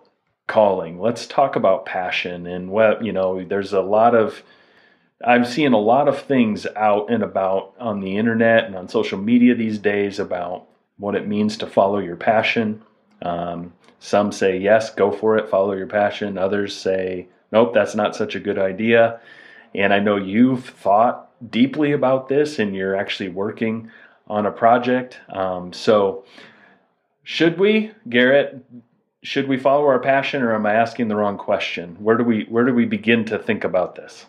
[0.49, 0.99] calling.
[0.99, 3.41] Let's talk about passion and what you know.
[3.41, 4.43] There's a lot of
[5.23, 9.17] I'm seeing a lot of things out and about on the internet and on social
[9.17, 12.81] media these days about what it means to follow your passion.
[13.21, 16.37] Um, some say, yes, go for it, follow your passion.
[16.37, 19.19] Others say, nope, that's not such a good idea.
[19.75, 23.91] And I know you've thought deeply about this and you're actually working
[24.27, 25.19] on a project.
[25.29, 26.23] Um, so,
[27.23, 28.63] should we, Garrett,
[29.23, 31.95] should we follow our passion or am I asking the wrong question?
[31.99, 34.25] Where do we where do we begin to think about this?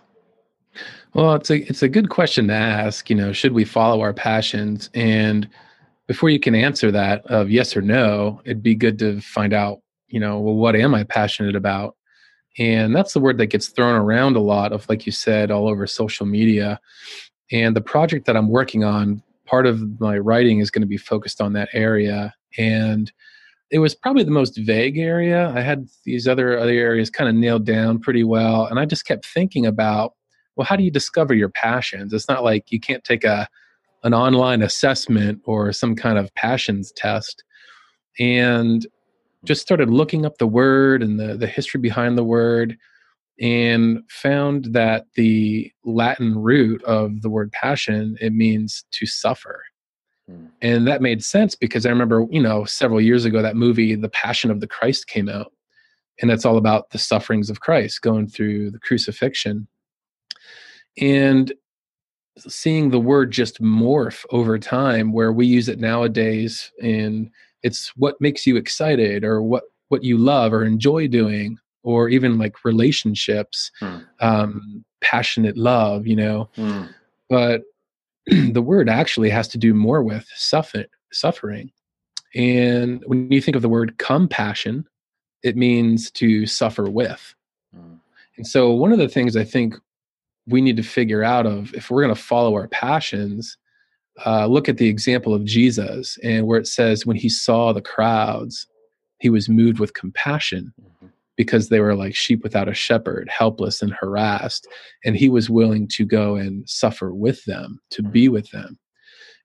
[1.14, 3.08] Well, it's a it's a good question to ask.
[3.10, 4.90] You know, should we follow our passions?
[4.94, 5.48] And
[6.06, 9.80] before you can answer that of yes or no, it'd be good to find out.
[10.08, 11.96] You know, well, what am I passionate about?
[12.58, 15.68] And that's the word that gets thrown around a lot of, like you said, all
[15.68, 16.80] over social media.
[17.52, 20.96] And the project that I'm working on, part of my writing is going to be
[20.96, 22.34] focused on that area.
[22.58, 23.12] And
[23.70, 25.52] it was probably the most vague area.
[25.54, 29.04] I had these other other areas kind of nailed down pretty well, and I just
[29.04, 30.14] kept thinking about
[30.56, 33.48] well how do you discover your passions it's not like you can't take a
[34.02, 37.44] an online assessment or some kind of passions test
[38.18, 38.86] and
[39.44, 42.76] just started looking up the word and the, the history behind the word
[43.40, 49.62] and found that the latin root of the word passion it means to suffer.
[50.62, 54.08] And that made sense because i remember you know several years ago that movie the
[54.08, 55.52] passion of the christ came out
[56.20, 59.66] and it's all about the sufferings of christ going through the crucifixion
[61.00, 61.52] and
[62.38, 67.30] seeing the word just morph over time where we use it nowadays and
[67.62, 72.38] it's what makes you excited or what what you love or enjoy doing or even
[72.38, 73.98] like relationships hmm.
[74.20, 76.84] um passionate love you know hmm.
[77.28, 77.62] but
[78.52, 81.70] the word actually has to do more with suffer, suffering
[82.34, 84.86] and when you think of the word compassion
[85.42, 87.34] it means to suffer with
[87.74, 87.94] hmm.
[88.36, 89.74] and so one of the things i think
[90.46, 93.56] we need to figure out of if we're going to follow our passions
[94.26, 97.82] uh, look at the example of jesus and where it says when he saw the
[97.82, 98.66] crowds
[99.18, 100.89] he was moved with compassion mm-hmm.
[101.40, 104.66] Because they were like sheep without a shepherd helpless and harassed
[105.04, 108.12] and he was willing to go and suffer with them to mm-hmm.
[108.12, 108.78] be with them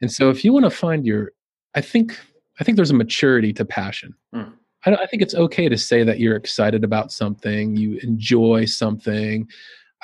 [0.01, 1.31] and so if you want to find your
[1.75, 2.19] i think
[2.60, 4.51] i think there's a maturity to passion mm.
[4.86, 9.47] I, I think it's okay to say that you're excited about something you enjoy something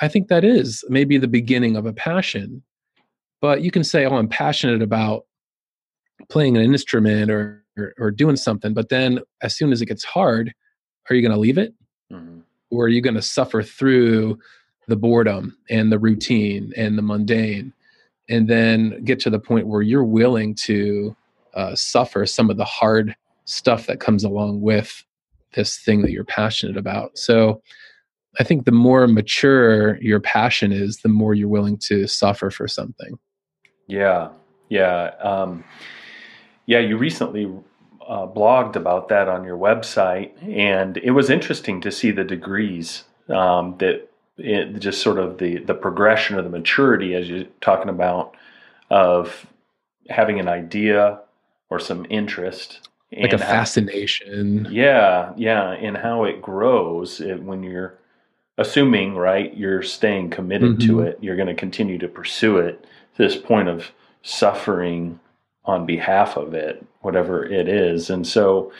[0.02, 2.62] I think that is maybe the beginning of a passion.
[3.40, 5.26] But you can say, oh, I'm passionate about
[6.28, 8.74] playing an instrument or, or, or doing something.
[8.74, 10.52] But then as soon as it gets hard,
[11.08, 11.72] are you going to leave it?
[12.72, 14.38] Or are you going to suffer through
[14.88, 17.72] the boredom and the routine and the mundane
[18.28, 21.14] and then get to the point where you're willing to
[21.54, 25.04] uh, suffer some of the hard stuff that comes along with
[25.54, 27.18] this thing that you're passionate about?
[27.18, 27.60] So
[28.40, 32.66] I think the more mature your passion is, the more you're willing to suffer for
[32.66, 33.18] something.
[33.86, 34.30] Yeah,
[34.70, 35.62] yeah, um,
[36.64, 36.78] yeah.
[36.78, 37.52] You recently
[38.08, 43.04] uh, blogged about that on your website, and it was interesting to see the degrees
[43.28, 47.88] um, that it, just sort of the the progression or the maturity, as you're talking
[47.88, 48.34] about,
[48.90, 49.46] of
[50.08, 51.20] having an idea
[51.70, 52.88] or some interest
[53.20, 57.98] like a fascination yeah yeah and how it grows it, when you're
[58.58, 60.88] assuming right you're staying committed mm-hmm.
[60.88, 62.82] to it you're going to continue to pursue it
[63.16, 63.90] to this point of
[64.22, 65.18] suffering
[65.64, 68.72] on behalf of it whatever it is and so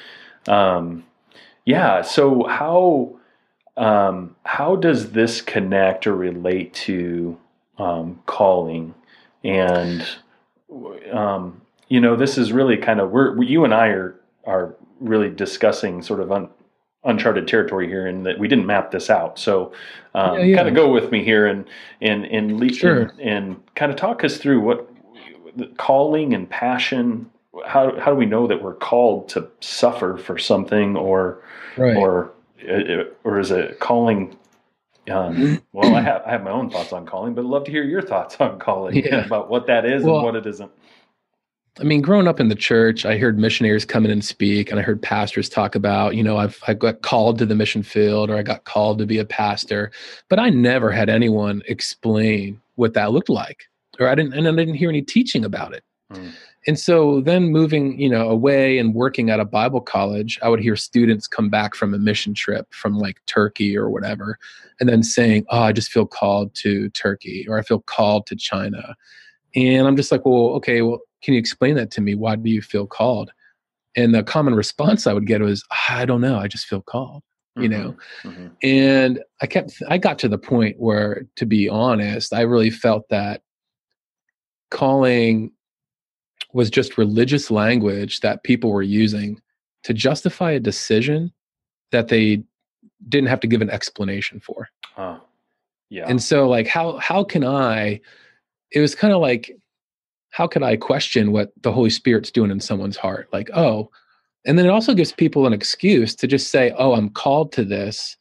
[0.49, 1.05] um,
[1.65, 3.15] yeah so how
[3.77, 7.39] um, how does this connect or relate to
[7.79, 8.95] um, calling
[9.45, 10.07] and
[11.13, 15.31] um, you know this is really kind of we're you and i are are really
[15.31, 16.49] discussing sort of un,
[17.05, 19.39] uncharted territory here and that we didn't map this out.
[19.39, 19.73] So,
[20.15, 20.57] um, yeah, yeah.
[20.57, 21.65] kind of go with me here and
[22.01, 23.03] and and lead sure.
[23.03, 24.89] and, and kind of talk us through what
[25.77, 27.31] calling and passion.
[27.67, 31.43] How how do we know that we're called to suffer for something, or
[31.77, 31.97] right.
[31.97, 32.33] or
[33.25, 34.37] or is it calling?
[35.11, 37.71] Um, well, I have I have my own thoughts on calling, but I'd love to
[37.71, 39.17] hear your thoughts on calling yeah.
[39.27, 40.71] about what that is well, and what it isn't.
[41.81, 44.79] I mean, growing up in the church, I heard missionaries come in and speak, and
[44.79, 48.29] I heard pastors talk about, you know, I've I got called to the mission field
[48.29, 49.91] or I got called to be a pastor,
[50.29, 53.69] but I never had anyone explain what that looked like,
[54.05, 55.85] or I didn't, and I didn't hear any teaching about it.
[56.13, 56.33] Mm.
[56.67, 60.61] And so then moving, you know, away and working at a Bible college, I would
[60.61, 64.39] hear students come back from a mission trip from like Turkey or whatever,
[64.79, 68.37] and then saying, "Oh, I just feel called to Turkey," or "I feel called to
[68.37, 68.95] China,"
[69.57, 72.15] and I'm just like, "Well, okay, well." can you explain that to me?
[72.15, 73.31] Why do you feel called?
[73.97, 76.39] And the common response I would get was, I don't know.
[76.39, 77.23] I just feel called,
[77.57, 77.83] you mm-hmm.
[77.83, 77.97] know?
[78.25, 78.47] Mm-hmm.
[78.63, 83.09] And I kept, I got to the point where, to be honest, I really felt
[83.11, 83.43] that
[84.73, 85.53] calling
[86.53, 89.41] was just religious language that people were using
[89.85, 91.33] to justify a decision
[91.93, 92.43] that they
[93.09, 94.69] didn't have to give an explanation for.
[94.95, 95.19] Huh.
[95.91, 96.07] Yeah.
[96.09, 98.01] And so like how how can I
[98.71, 99.53] it was kind of like
[100.31, 103.29] how can I question what the Holy Spirit's doing in someone's heart?
[103.33, 103.91] Like, oh,
[104.47, 107.65] and then it also gives people an excuse to just say, oh, I'm called to
[107.65, 108.17] this,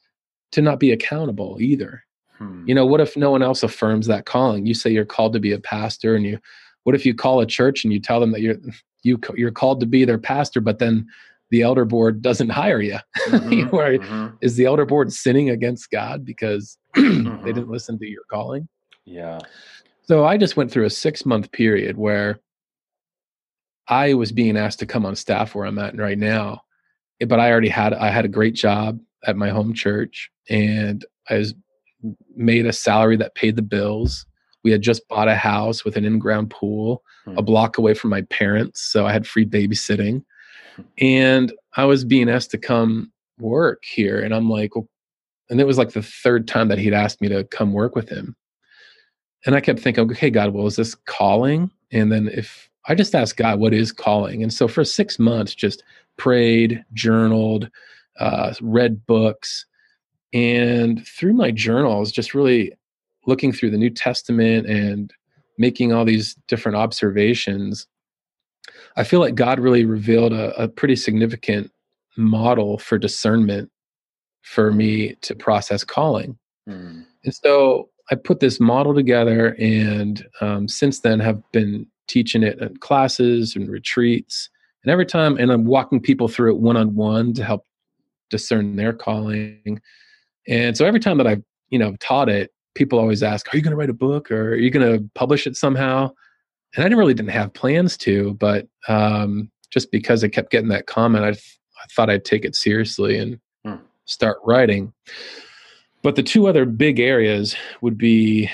[0.51, 2.03] to not be accountable either.
[2.41, 2.67] Hmm.
[2.67, 4.65] You know, what if no one else affirms that calling?
[4.65, 6.39] You say you're called to be a pastor, and you,
[6.83, 8.57] what if you call a church and you tell them that you're
[9.03, 11.07] you you're called to be their pastor, but then
[11.51, 12.97] the elder board doesn't hire you?
[13.27, 13.53] Mm-hmm.
[13.53, 14.35] you know, mm-hmm.
[14.41, 17.45] Is the elder board sinning against God because mm-hmm.
[17.45, 18.67] they didn't listen to your calling?
[19.05, 19.39] Yeah.
[20.03, 22.39] So I just went through a six month period where
[23.87, 26.63] I was being asked to come on staff where I'm at right now,
[27.21, 31.05] eh, but I already had I had a great job at my home church, and
[31.29, 31.53] I was
[32.35, 34.25] made a salary that paid the bills.
[34.63, 37.37] We had just bought a house with an in-ground pool, hmm.
[37.37, 40.23] a block away from my parents, so I had free babysitting,
[40.99, 44.87] and I was being asked to come work here, and I'm like, well,
[45.49, 48.09] and it was like the third time that he'd asked me to come work with
[48.09, 48.35] him,
[49.45, 51.71] and I kept thinking, okay, God, well, is this calling?
[51.91, 54.43] And then if I just asked God, what is calling?
[54.43, 55.83] And so for six months, just
[56.17, 57.69] prayed, journaled,
[58.19, 59.65] uh, read books.
[60.33, 62.73] And through my journals, just really
[63.27, 65.13] looking through the New Testament and
[65.57, 67.87] making all these different observations,
[68.95, 71.71] I feel like God really revealed a, a pretty significant
[72.17, 73.69] model for discernment
[74.41, 76.37] for me to process calling.
[76.67, 77.05] Mm.
[77.23, 82.59] And so I put this model together, and um, since then have been teaching it
[82.59, 84.49] in classes and retreats.
[84.83, 87.65] And every time, and I'm walking people through it one on one to help
[88.29, 89.79] discern their calling.
[90.47, 93.63] And so every time that I've you know taught it, people always ask, "Are you
[93.63, 96.11] going to write a book, or are you going to publish it somehow?"
[96.75, 100.69] And I didn't really didn't have plans to, but um, just because I kept getting
[100.69, 103.75] that comment, I, th- I thought I'd take it seriously and hmm.
[104.05, 104.93] start writing.
[106.01, 108.49] But the two other big areas would be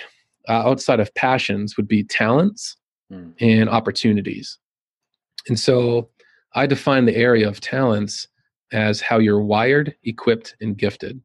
[0.48, 2.78] uh, outside of passions would be talents
[3.12, 3.34] mm.
[3.40, 4.58] and opportunities.
[5.48, 6.10] And so
[6.56, 8.28] I define the area of talents
[8.72, 11.22] as how you're wired, equipped, and gifted.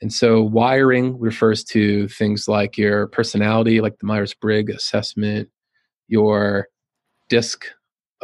[0.00, 5.48] And so wiring refers to things like your personality, like the Myers Briggs assessment,
[6.08, 6.68] your
[7.28, 7.66] DISC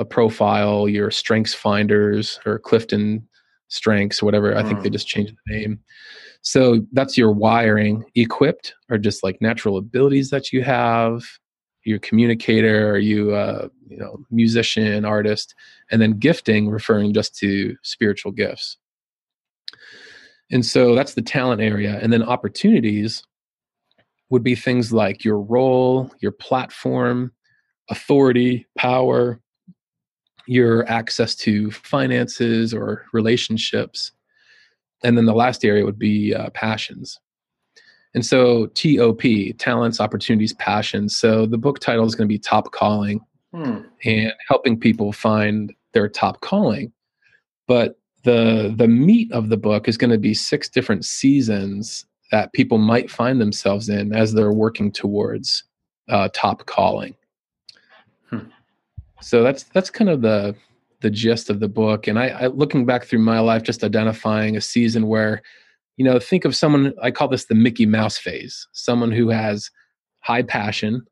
[0.00, 3.28] a profile, your strengths finders or Clifton
[3.68, 4.56] strengths, or whatever.
[4.56, 4.94] I think they hmm.
[4.94, 5.78] just changed the name.
[6.42, 8.04] So that's your wiring.
[8.14, 11.22] Equipped are just like natural abilities that you have.
[11.84, 15.54] You're a communicator, are you a you know musician, artist,
[15.90, 18.76] and then gifting referring just to spiritual gifts.
[20.50, 21.98] And so that's the talent area.
[22.02, 23.22] And then opportunities
[24.30, 27.32] would be things like your role, your platform,
[27.88, 29.40] authority, power,
[30.50, 34.10] your access to finances or relationships
[35.04, 37.20] and then the last area would be uh, passions
[38.14, 42.72] and so top talents opportunities passions so the book title is going to be top
[42.72, 43.20] calling
[43.54, 43.82] hmm.
[44.04, 46.92] and helping people find their top calling
[47.68, 52.52] but the the meat of the book is going to be six different seasons that
[52.52, 55.64] people might find themselves in as they're working towards
[56.08, 57.14] uh, top calling
[58.28, 58.38] hmm.
[59.20, 60.54] so that's that's kind of the
[61.00, 62.06] the gist of the book.
[62.06, 65.42] And I, I, looking back through my life, just identifying a season where,
[65.96, 66.94] you know, think of someone.
[67.02, 68.68] I call this the Mickey Mouse phase.
[68.72, 69.70] Someone who has
[70.20, 71.02] high passion,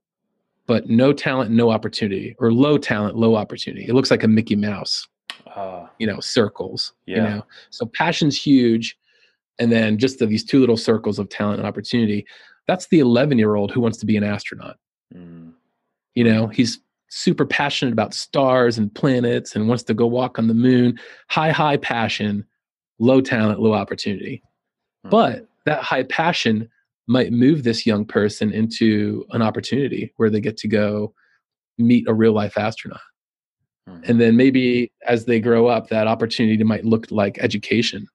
[0.66, 3.86] but no talent, no opportunity, or low talent, low opportunity.
[3.86, 5.06] It looks like a Mickey Mouse.
[5.46, 6.92] Uh, you know circles.
[7.06, 7.16] Yeah.
[7.16, 8.96] You know, so passion's huge,
[9.58, 12.26] and then just the, these two little circles of talent and opportunity.
[12.66, 14.76] That's the 11 year old who wants to be an astronaut.
[15.14, 15.52] Mm.
[16.14, 20.48] You know, he's super passionate about stars and planets and wants to go walk on
[20.48, 20.98] the moon.
[21.28, 22.44] High, high passion,
[22.98, 24.42] low talent, low opportunity.
[25.06, 25.10] Mm.
[25.10, 26.68] But that high passion
[27.06, 31.14] might move this young person into an opportunity where they get to go
[31.78, 33.00] meet a real life astronaut.
[33.88, 34.10] Mm-hmm.
[34.10, 38.06] And then maybe as they grow up, that opportunity might look like education.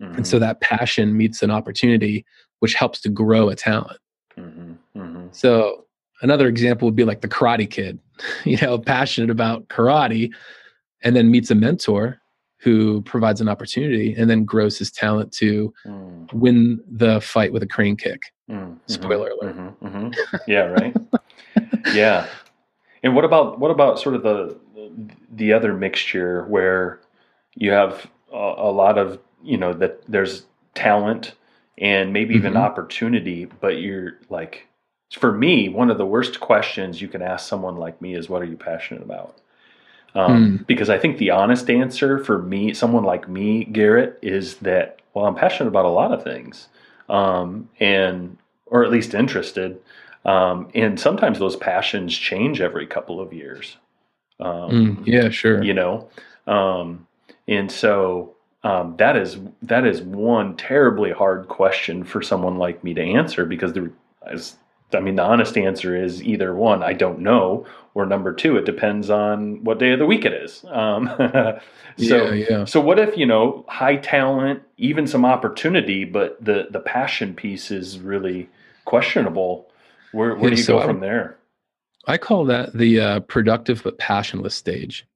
[0.00, 0.16] Mm-hmm.
[0.16, 0.44] And so mm-hmm.
[0.44, 2.24] that passion meets an opportunity,
[2.60, 4.00] which helps to grow a talent.
[4.38, 4.72] Mm-hmm.
[5.00, 5.26] mm-hmm.
[5.32, 5.84] So
[6.22, 7.98] another example would be like the karate kid,
[8.44, 10.30] you know, passionate about karate
[11.02, 12.20] and then meets a mentor
[12.58, 16.32] who provides an opportunity and then grows his talent to mm.
[16.32, 18.20] win the fight with a crane kick.
[18.50, 18.78] Mm.
[18.86, 19.56] Spoiler alert.
[19.82, 20.10] Mm-hmm.
[20.46, 20.94] Yeah, right.
[21.94, 22.26] yeah.
[23.02, 24.58] And what about what about sort of the
[25.30, 27.00] the other mixture where
[27.54, 30.44] you have a, a lot of you know that there's
[30.74, 31.34] talent
[31.78, 32.62] and maybe even mm-hmm.
[32.62, 34.66] opportunity, but you're like
[35.12, 38.42] for me one of the worst questions you can ask someone like me is what
[38.42, 39.36] are you passionate about?
[40.14, 40.66] Um, mm.
[40.66, 45.26] Because I think the honest answer for me, someone like me, Garrett, is that well,
[45.26, 46.68] I'm passionate about a lot of things,
[47.08, 48.36] um, and
[48.66, 49.80] or at least interested.
[50.24, 53.76] Um, and sometimes those passions change every couple of years.
[54.40, 55.62] Um, mm, yeah, sure.
[55.62, 56.08] You know,
[56.46, 57.06] um,
[57.46, 62.94] and so um, that is that is one terribly hard question for someone like me
[62.94, 63.90] to answer because there,
[64.26, 64.56] as
[64.92, 68.64] I mean, the honest answer is either one, I don't know, or number two, it
[68.64, 70.64] depends on what day of the week it is.
[70.68, 71.60] Um, so,
[71.96, 72.64] yeah, yeah.
[72.64, 77.70] so what if you know high talent, even some opportunity, but the the passion piece
[77.70, 78.48] is really
[78.84, 79.68] questionable?
[80.12, 81.36] Where where yeah, do you so go from there?
[82.06, 85.06] I call that the uh, productive but passionless stage,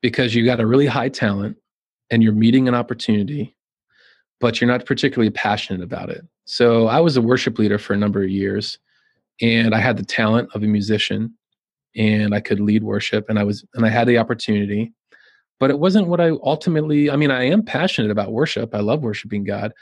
[0.00, 1.56] because you got a really high talent,
[2.10, 3.56] and you're meeting an opportunity,
[4.40, 6.24] but you're not particularly passionate about it.
[6.44, 8.78] So I was a worship leader for a number of years,
[9.40, 11.34] and I had the talent of a musician,
[11.96, 14.92] and I could lead worship, and I was and I had the opportunity,
[15.58, 17.10] but it wasn't what I ultimately.
[17.10, 18.74] I mean, I am passionate about worship.
[18.74, 19.72] I love worshiping God,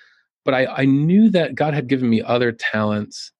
[0.44, 3.32] but I, I knew that God had given me other talents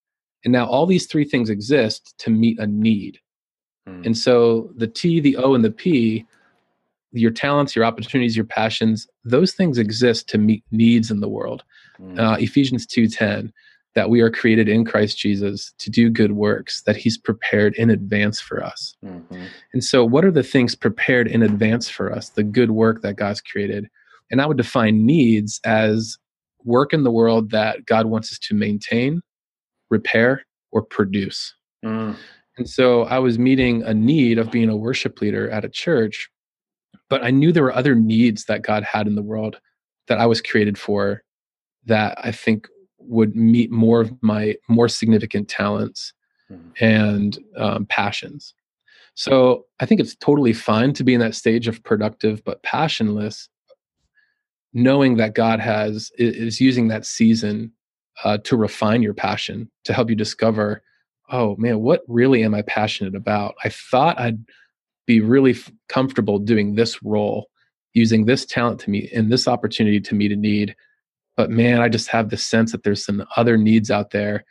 [0.45, 3.19] and now all these three things exist to meet a need.
[3.89, 4.07] Mm.
[4.07, 6.27] And so the T, the O, and the P,
[7.13, 11.65] your talents, your opportunities, your passions, those things exist to meet needs in the world.
[12.01, 12.19] Mm.
[12.19, 13.53] Uh, Ephesians 2:10,
[13.95, 17.91] that we are created in Christ Jesus to do good works that He's prepared in
[17.91, 18.95] advance for us.
[19.05, 19.45] Mm-hmm.
[19.73, 22.29] And so, what are the things prepared in advance for us?
[22.29, 23.89] The good work that God's created.
[24.31, 26.19] And I would define needs as
[26.65, 29.23] work in the world that God wants us to maintain,
[29.91, 31.55] repair or produce.
[31.85, 32.17] Mm.
[32.57, 36.29] And so I was meeting a need of being a worship leader at a church,
[37.09, 39.61] but I knew there were other needs that God had in the world
[40.09, 41.23] that I was created for
[41.87, 42.67] that I think
[42.99, 46.13] would meet more of my more significant talents
[46.51, 46.61] mm.
[46.81, 48.55] and um, passions.
[49.15, 53.49] So I think it's totally fine to be in that stage of productive but passionless,
[54.73, 57.73] knowing that God has is using that season
[58.25, 60.83] uh, to refine your passion, to help you discover,
[61.31, 63.55] oh man, what really am I passionate about?
[63.65, 64.45] I thought I'd
[65.07, 67.49] be really f- comfortable doing this role,
[67.93, 70.75] using this talent to meet and this opportunity to meet a need.
[71.37, 74.45] But man, I just have the sense that there's some other needs out there.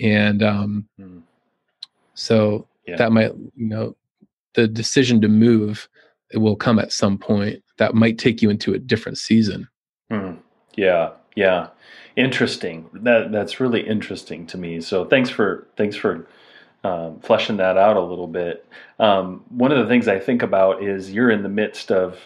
[0.00, 1.22] And um, mm.
[2.14, 2.96] so yeah.
[2.96, 3.96] that might, you know,
[4.54, 5.88] the decision to move
[6.30, 9.68] it will come at some point that might take you into a different season.
[10.10, 10.38] Mm.
[10.76, 11.68] Yeah, yeah
[12.16, 12.88] interesting.
[12.92, 14.80] That that's really interesting to me.
[14.80, 16.26] So thanks for thanks for
[16.82, 18.66] um, fleshing that out a little bit.
[18.98, 22.18] Um, one of the things I think about is you're in the midst of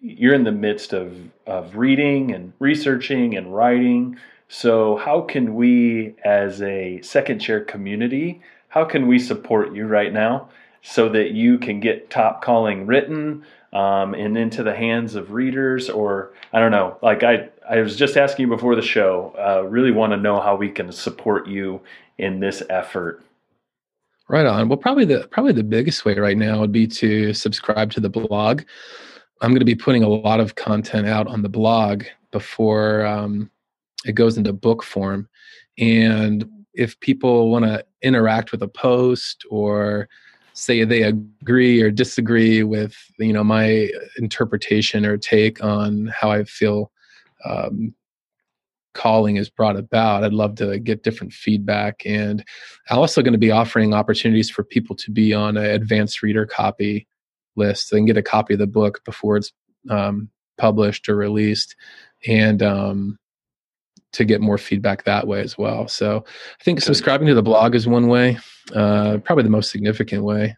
[0.00, 1.16] you're in the midst of
[1.46, 4.18] of reading and researching and writing.
[4.48, 10.12] So how can we, as a second chair community, how can we support you right
[10.12, 10.50] now
[10.88, 13.44] so that you can get top calling written?
[13.72, 17.96] um, and into the hands of readers or i don't know like i i was
[17.96, 21.48] just asking you before the show uh, really want to know how we can support
[21.48, 21.80] you
[22.18, 23.22] in this effort.
[24.28, 24.68] Right on.
[24.68, 28.08] Well probably the probably the biggest way right now would be to subscribe to the
[28.08, 28.62] blog.
[29.40, 33.50] I'm going to be putting a lot of content out on the blog before um,
[34.04, 35.28] it goes into book form.
[35.78, 40.08] And if people want to interact with a post or
[40.56, 46.44] say they agree or disagree with you know my interpretation or take on how I
[46.44, 46.90] feel
[47.44, 47.94] um,
[48.94, 50.24] calling is brought about.
[50.24, 52.42] I'd love to get different feedback, and
[52.90, 56.46] I'm also going to be offering opportunities for people to be on an advanced reader
[56.46, 57.06] copy
[57.54, 57.90] list.
[57.90, 59.52] They can get a copy of the book before it's
[59.90, 61.76] um, published or released,
[62.26, 63.18] and um,
[64.12, 65.88] to get more feedback that way as well.
[65.88, 66.24] So
[66.60, 68.38] I think subscribing to the blog is one way,
[68.74, 70.56] uh, probably the most significant way.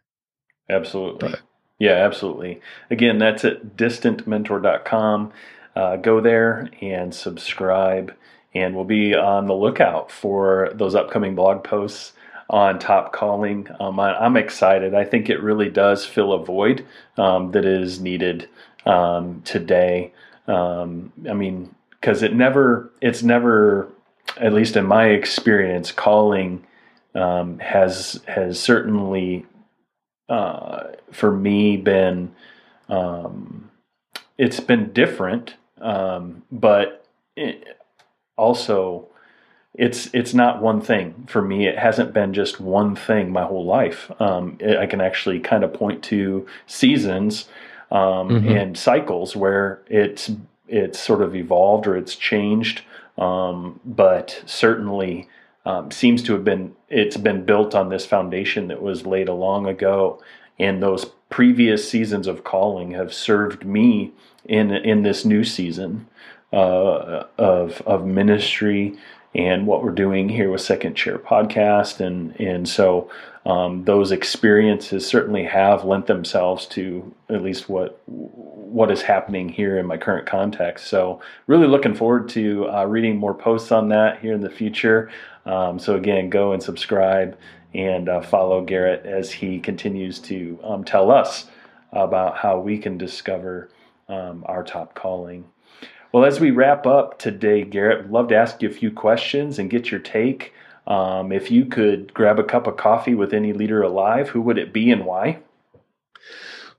[0.70, 1.30] Absolutely.
[1.30, 1.40] But,
[1.78, 2.61] yeah, absolutely.
[2.90, 5.32] Again, that's at distantmentor.com.
[5.76, 8.14] Uh, go there and subscribe,
[8.55, 12.12] and we'll be on the lookout for those upcoming blog posts
[12.51, 13.68] on top calling.
[13.78, 14.94] Um, I, am excited.
[14.94, 16.84] I think it really does fill a void
[17.16, 18.49] um, that is needed
[18.86, 20.12] um, today.
[20.46, 23.88] Um, I mean, because it never, it's never,
[24.36, 26.64] at least in my experience, calling
[27.14, 29.46] um, has has certainly
[30.28, 32.34] uh, for me been
[32.88, 33.70] um,
[34.36, 35.55] it's been different,
[36.51, 37.78] but it
[38.36, 39.09] also
[39.74, 41.66] it's it's not one thing for me.
[41.66, 44.11] It hasn't been just one thing my whole life.
[44.20, 47.49] Um, it, I can actually kind of point to seasons
[47.90, 48.49] um, mm-hmm.
[48.49, 50.30] and cycles where it's
[50.68, 52.82] it's sort of evolved or it's changed,
[53.16, 55.28] um, but certainly
[55.64, 59.34] um, seems to have been it's been built on this foundation that was laid a
[59.34, 60.22] long ago,
[60.58, 64.12] and those previous seasons of calling have served me
[64.44, 66.06] in in this new season
[66.52, 68.96] uh, of of ministry
[69.34, 73.10] and what we're doing here with Second Chair Podcast, and and so
[73.44, 78.00] um, those experiences certainly have lent themselves to at least what
[78.70, 80.88] what is happening here in my current context.
[80.88, 85.10] So really looking forward to uh, reading more posts on that here in the future.
[85.46, 87.38] Um, so again, go and subscribe
[87.74, 91.46] and uh, follow Garrett as he continues to um, tell us
[91.92, 93.70] about how we can discover
[94.08, 95.44] um, our top calling.
[96.12, 99.70] Well, as we wrap up today, Garrett, love to ask you a few questions and
[99.70, 100.54] get your take.
[100.86, 104.56] Um, if you could grab a cup of coffee with any leader alive, who would
[104.56, 105.40] it be and why?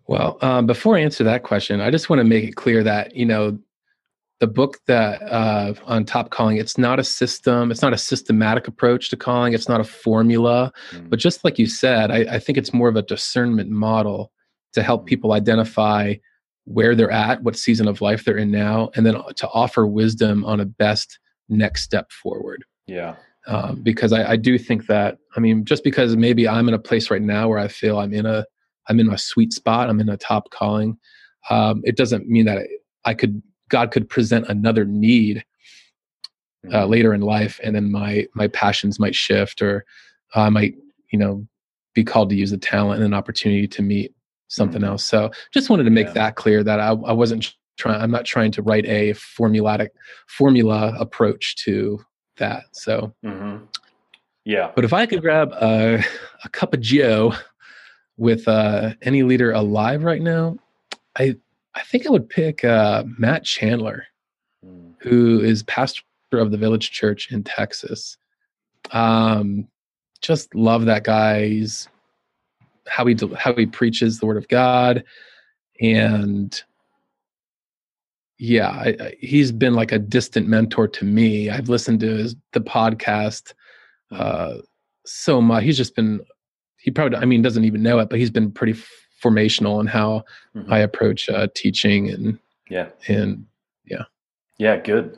[0.09, 3.15] Well, um, before I answer that question, I just want to make it clear that
[3.15, 3.59] you know
[4.39, 8.67] the book that uh, on top calling it's not a system it's not a systematic
[8.67, 11.09] approach to calling it's not a formula mm.
[11.09, 14.31] but just like you said I, I, think it's more of a discernment model
[14.71, 15.07] to help mm.
[15.07, 16.15] people identify
[16.69, 20.45] where they're at, what season of life they're in now, and then to offer wisdom
[20.45, 22.63] on a best next step forward.
[22.87, 23.15] Yeah.
[23.47, 26.79] Um, because I, I, do think that I mean, just because maybe I'm in a
[26.79, 28.45] place right now where I feel I'm in a
[28.89, 30.97] I'm in a sweet spot, I'm in a top calling.
[31.49, 32.59] Um, it doesn't mean that
[33.05, 35.45] I, could God could present another need
[36.67, 36.91] uh, mm-hmm.
[36.91, 39.85] later in life, and then my my passions might shift, or
[40.35, 40.75] I might
[41.11, 41.47] you know
[41.93, 44.13] be called to use a talent and an opportunity to meet
[44.47, 44.91] something mm-hmm.
[44.91, 45.05] else.
[45.05, 46.13] So just wanted to make yeah.
[46.13, 49.89] that clear that I, I wasn't trying, I'm not trying to write a formulatic
[50.27, 51.99] formula approach to
[52.37, 52.63] that.
[52.73, 53.63] So, mm-hmm.
[54.45, 54.71] yeah.
[54.75, 56.03] But if I could grab a,
[56.43, 57.33] a cup of Joe
[58.19, 60.57] with uh, any leader alive right now,
[61.17, 61.35] I,
[61.73, 64.05] I think I would pick uh, Matt Chandler,
[64.65, 64.93] mm.
[64.99, 66.03] who is pastor
[66.33, 68.17] of the Village Church in Texas.
[68.91, 69.67] Um,
[70.21, 71.87] just love that guy's
[72.87, 75.03] how he how he preaches the word of God,
[75.79, 76.61] and
[78.37, 81.49] yeah, I, I, he's been like a distant mentor to me.
[81.49, 83.53] I've listened to his the podcast
[84.11, 84.55] uh,
[85.05, 85.63] so much.
[85.63, 86.21] He's just been
[86.81, 88.79] he probably I mean doesn't even know it, but he's been pretty
[89.23, 90.23] formational in how
[90.55, 90.71] mm-hmm.
[90.71, 93.45] I approach uh, teaching and yeah and
[93.85, 94.03] yeah
[94.57, 95.17] yeah good.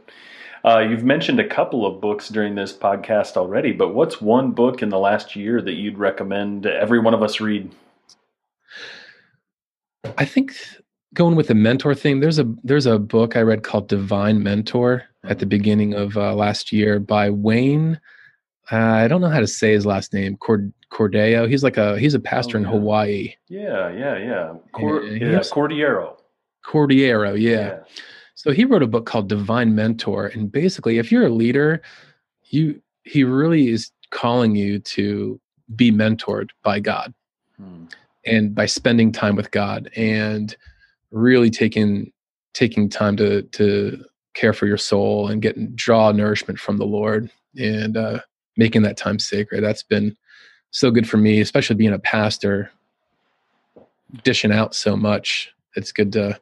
[0.64, 4.84] Uh, you've mentioned a couple of books during this podcast already, but what's one book
[4.84, 7.72] in the last year that you'd recommend every one of us read?
[10.20, 10.56] I think
[11.16, 15.04] going with the mentor thing, there's a there's a book I read called Divine Mentor
[15.24, 15.50] at the mm-hmm.
[15.50, 18.00] beginning of uh, last year by Wayne.
[18.72, 20.38] Uh, I don't know how to say his last name.
[20.38, 21.50] Cord- Cordeo.
[21.50, 22.68] He's like a he's a pastor oh, yeah.
[22.68, 23.34] in Hawaii.
[23.48, 24.54] Yeah, yeah, yeah.
[24.74, 26.18] Cor- yeah, Cordiero.
[26.66, 27.34] Cordiero.
[27.40, 27.52] Yeah.
[27.52, 27.80] yeah.
[28.36, 31.82] So he wrote a book called Divine Mentor, and basically, if you're a leader,
[32.50, 35.40] you he really is calling you to
[35.76, 37.14] be mentored by God,
[37.58, 37.86] hmm.
[38.26, 40.56] and by spending time with God, and
[41.12, 42.12] really taking
[42.54, 47.30] taking time to to care for your soul and get draw nourishment from the Lord,
[47.58, 48.20] and uh,
[48.58, 49.64] making that time sacred.
[49.64, 50.18] That's been
[50.72, 52.72] so good for me, especially being a pastor,
[54.24, 55.54] dishing out so much.
[55.76, 56.40] It's good to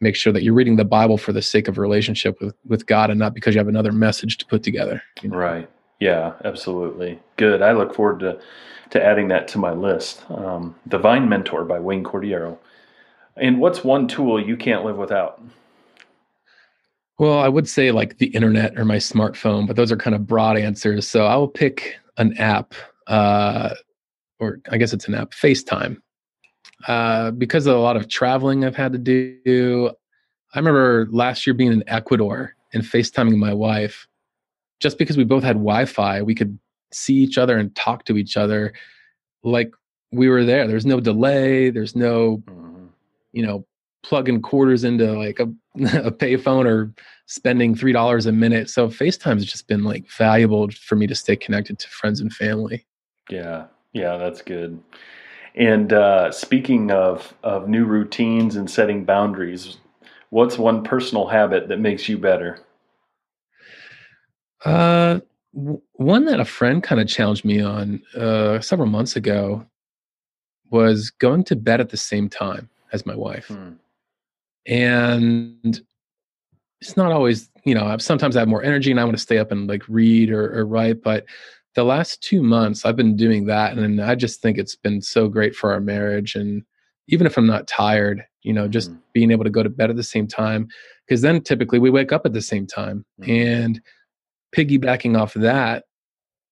[0.00, 3.10] make sure that you're reading the Bible for the sake of relationship with, with God
[3.10, 5.02] and not because you have another message to put together.
[5.22, 5.36] You know?
[5.36, 5.70] Right.
[6.00, 7.20] Yeah, absolutely.
[7.36, 7.62] Good.
[7.62, 8.40] I look forward to,
[8.90, 10.28] to adding that to my list.
[10.30, 12.58] Um, Divine Mentor by Wayne Cordiero.
[13.36, 15.40] And what's one tool you can't live without?
[17.18, 20.26] Well, I would say like the internet or my smartphone, but those are kind of
[20.26, 21.08] broad answers.
[21.08, 22.74] So I will pick an app,
[23.06, 23.74] uh,
[24.38, 25.98] or I guess it's an app, FaceTime.
[26.88, 29.90] uh, because of a lot of traveling I've had to do.
[30.54, 34.06] I remember last year being in Ecuador and FaceTiming my wife.
[34.80, 36.58] Just because we both had Wi Fi, we could
[36.92, 38.72] see each other and talk to each other
[39.44, 39.72] like
[40.10, 40.66] we were there.
[40.66, 41.70] There's no delay.
[41.70, 42.86] There's no, mm-hmm.
[43.32, 43.64] you know,
[44.02, 45.44] plugging quarters into like a,
[46.06, 46.92] a payphone or
[47.26, 48.68] spending three dollars a minute.
[48.68, 52.32] So FaceTime has just been like valuable for me to stay connected to friends and
[52.32, 52.84] family.
[53.30, 54.82] Yeah, yeah, that's good.
[55.54, 59.76] And uh, speaking of of new routines and setting boundaries,
[60.30, 62.60] what's one personal habit that makes you better?
[64.64, 65.20] Uh,
[65.54, 69.66] w- one that a friend kind of challenged me on uh, several months ago
[70.70, 73.48] was going to bed at the same time as my wife.
[73.48, 73.72] Hmm.
[74.66, 75.80] And
[76.80, 79.38] it's not always, you know, sometimes I have more energy and I want to stay
[79.38, 81.02] up and like read or, or write.
[81.02, 81.26] But
[81.74, 83.76] the last two months, I've been doing that.
[83.76, 86.34] And I just think it's been so great for our marriage.
[86.34, 86.62] And
[87.08, 88.98] even if I'm not tired, you know, just mm.
[89.12, 90.68] being able to go to bed at the same time.
[91.06, 93.04] Because then typically we wake up at the same time.
[93.22, 93.58] Mm.
[93.58, 93.80] And
[94.54, 95.84] piggybacking off of that,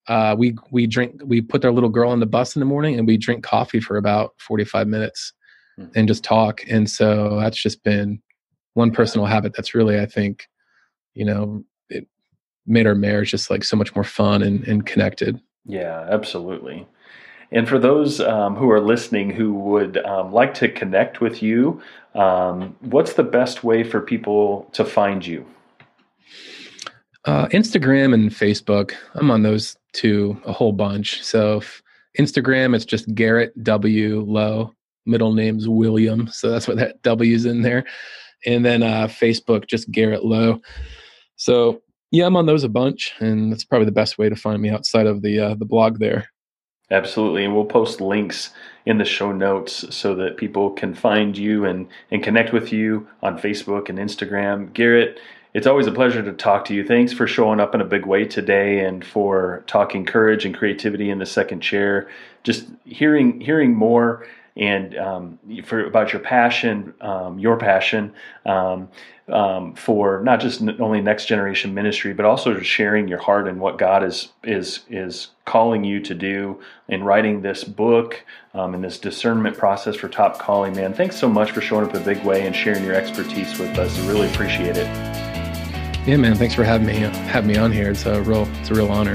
[0.08, 2.98] uh, we we drink we put our little girl on the bus in the morning
[2.98, 5.32] and we drink coffee for about 45 minutes
[5.78, 5.90] mm.
[5.94, 8.20] and just talk and so that's just been
[8.74, 10.48] one personal habit that's really i think
[11.14, 11.62] you know
[12.66, 16.86] made our marriage just like so much more fun and, and connected yeah absolutely
[17.52, 21.80] and for those um, who are listening who would um, like to connect with you
[22.14, 25.46] um, what's the best way for people to find you
[27.26, 28.92] uh, Instagram and Facebook.
[29.14, 31.22] I'm on those two a whole bunch.
[31.22, 31.60] So
[32.18, 34.72] Instagram, it's just Garrett W Lowe.
[35.06, 37.84] Middle name's William, so that's what that W's in there.
[38.46, 40.60] And then uh, Facebook, just Garrett Lowe.
[41.36, 44.60] So yeah, I'm on those a bunch, and that's probably the best way to find
[44.60, 46.28] me outside of the uh, the blog there.
[46.90, 48.50] Absolutely, and we'll post links
[48.84, 53.06] in the show notes so that people can find you and and connect with you
[53.22, 54.72] on Facebook and Instagram.
[54.72, 55.20] Garrett,
[55.54, 56.84] it's always a pleasure to talk to you.
[56.84, 61.10] Thanks for showing up in a big way today and for talking courage and creativity
[61.10, 62.08] in the second chair.
[62.42, 64.26] Just hearing hearing more
[64.56, 68.12] and um, for about your passion, um, your passion
[68.46, 68.88] um,
[69.28, 73.78] um for not just only next generation ministry, but also sharing your heart and what
[73.78, 78.24] God is is is calling you to do in writing this book
[78.54, 80.74] um, and this discernment process for top calling.
[80.74, 83.78] Man, thanks so much for showing up a big way and sharing your expertise with
[83.78, 83.96] us.
[83.98, 84.86] I really appreciate it.
[86.06, 86.34] Yeah, man.
[86.34, 87.90] Thanks for having me having me on here.
[87.90, 89.14] It's a real it's a real honor.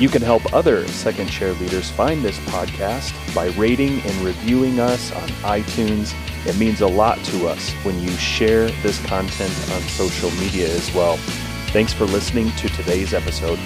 [0.00, 5.12] You can help other second chair leaders find this podcast by rating and reviewing us
[5.12, 6.12] on iTunes.
[6.46, 10.92] It means a lot to us when you share this content on social media as
[10.92, 11.16] well.
[11.68, 13.58] Thanks for listening to today's episode.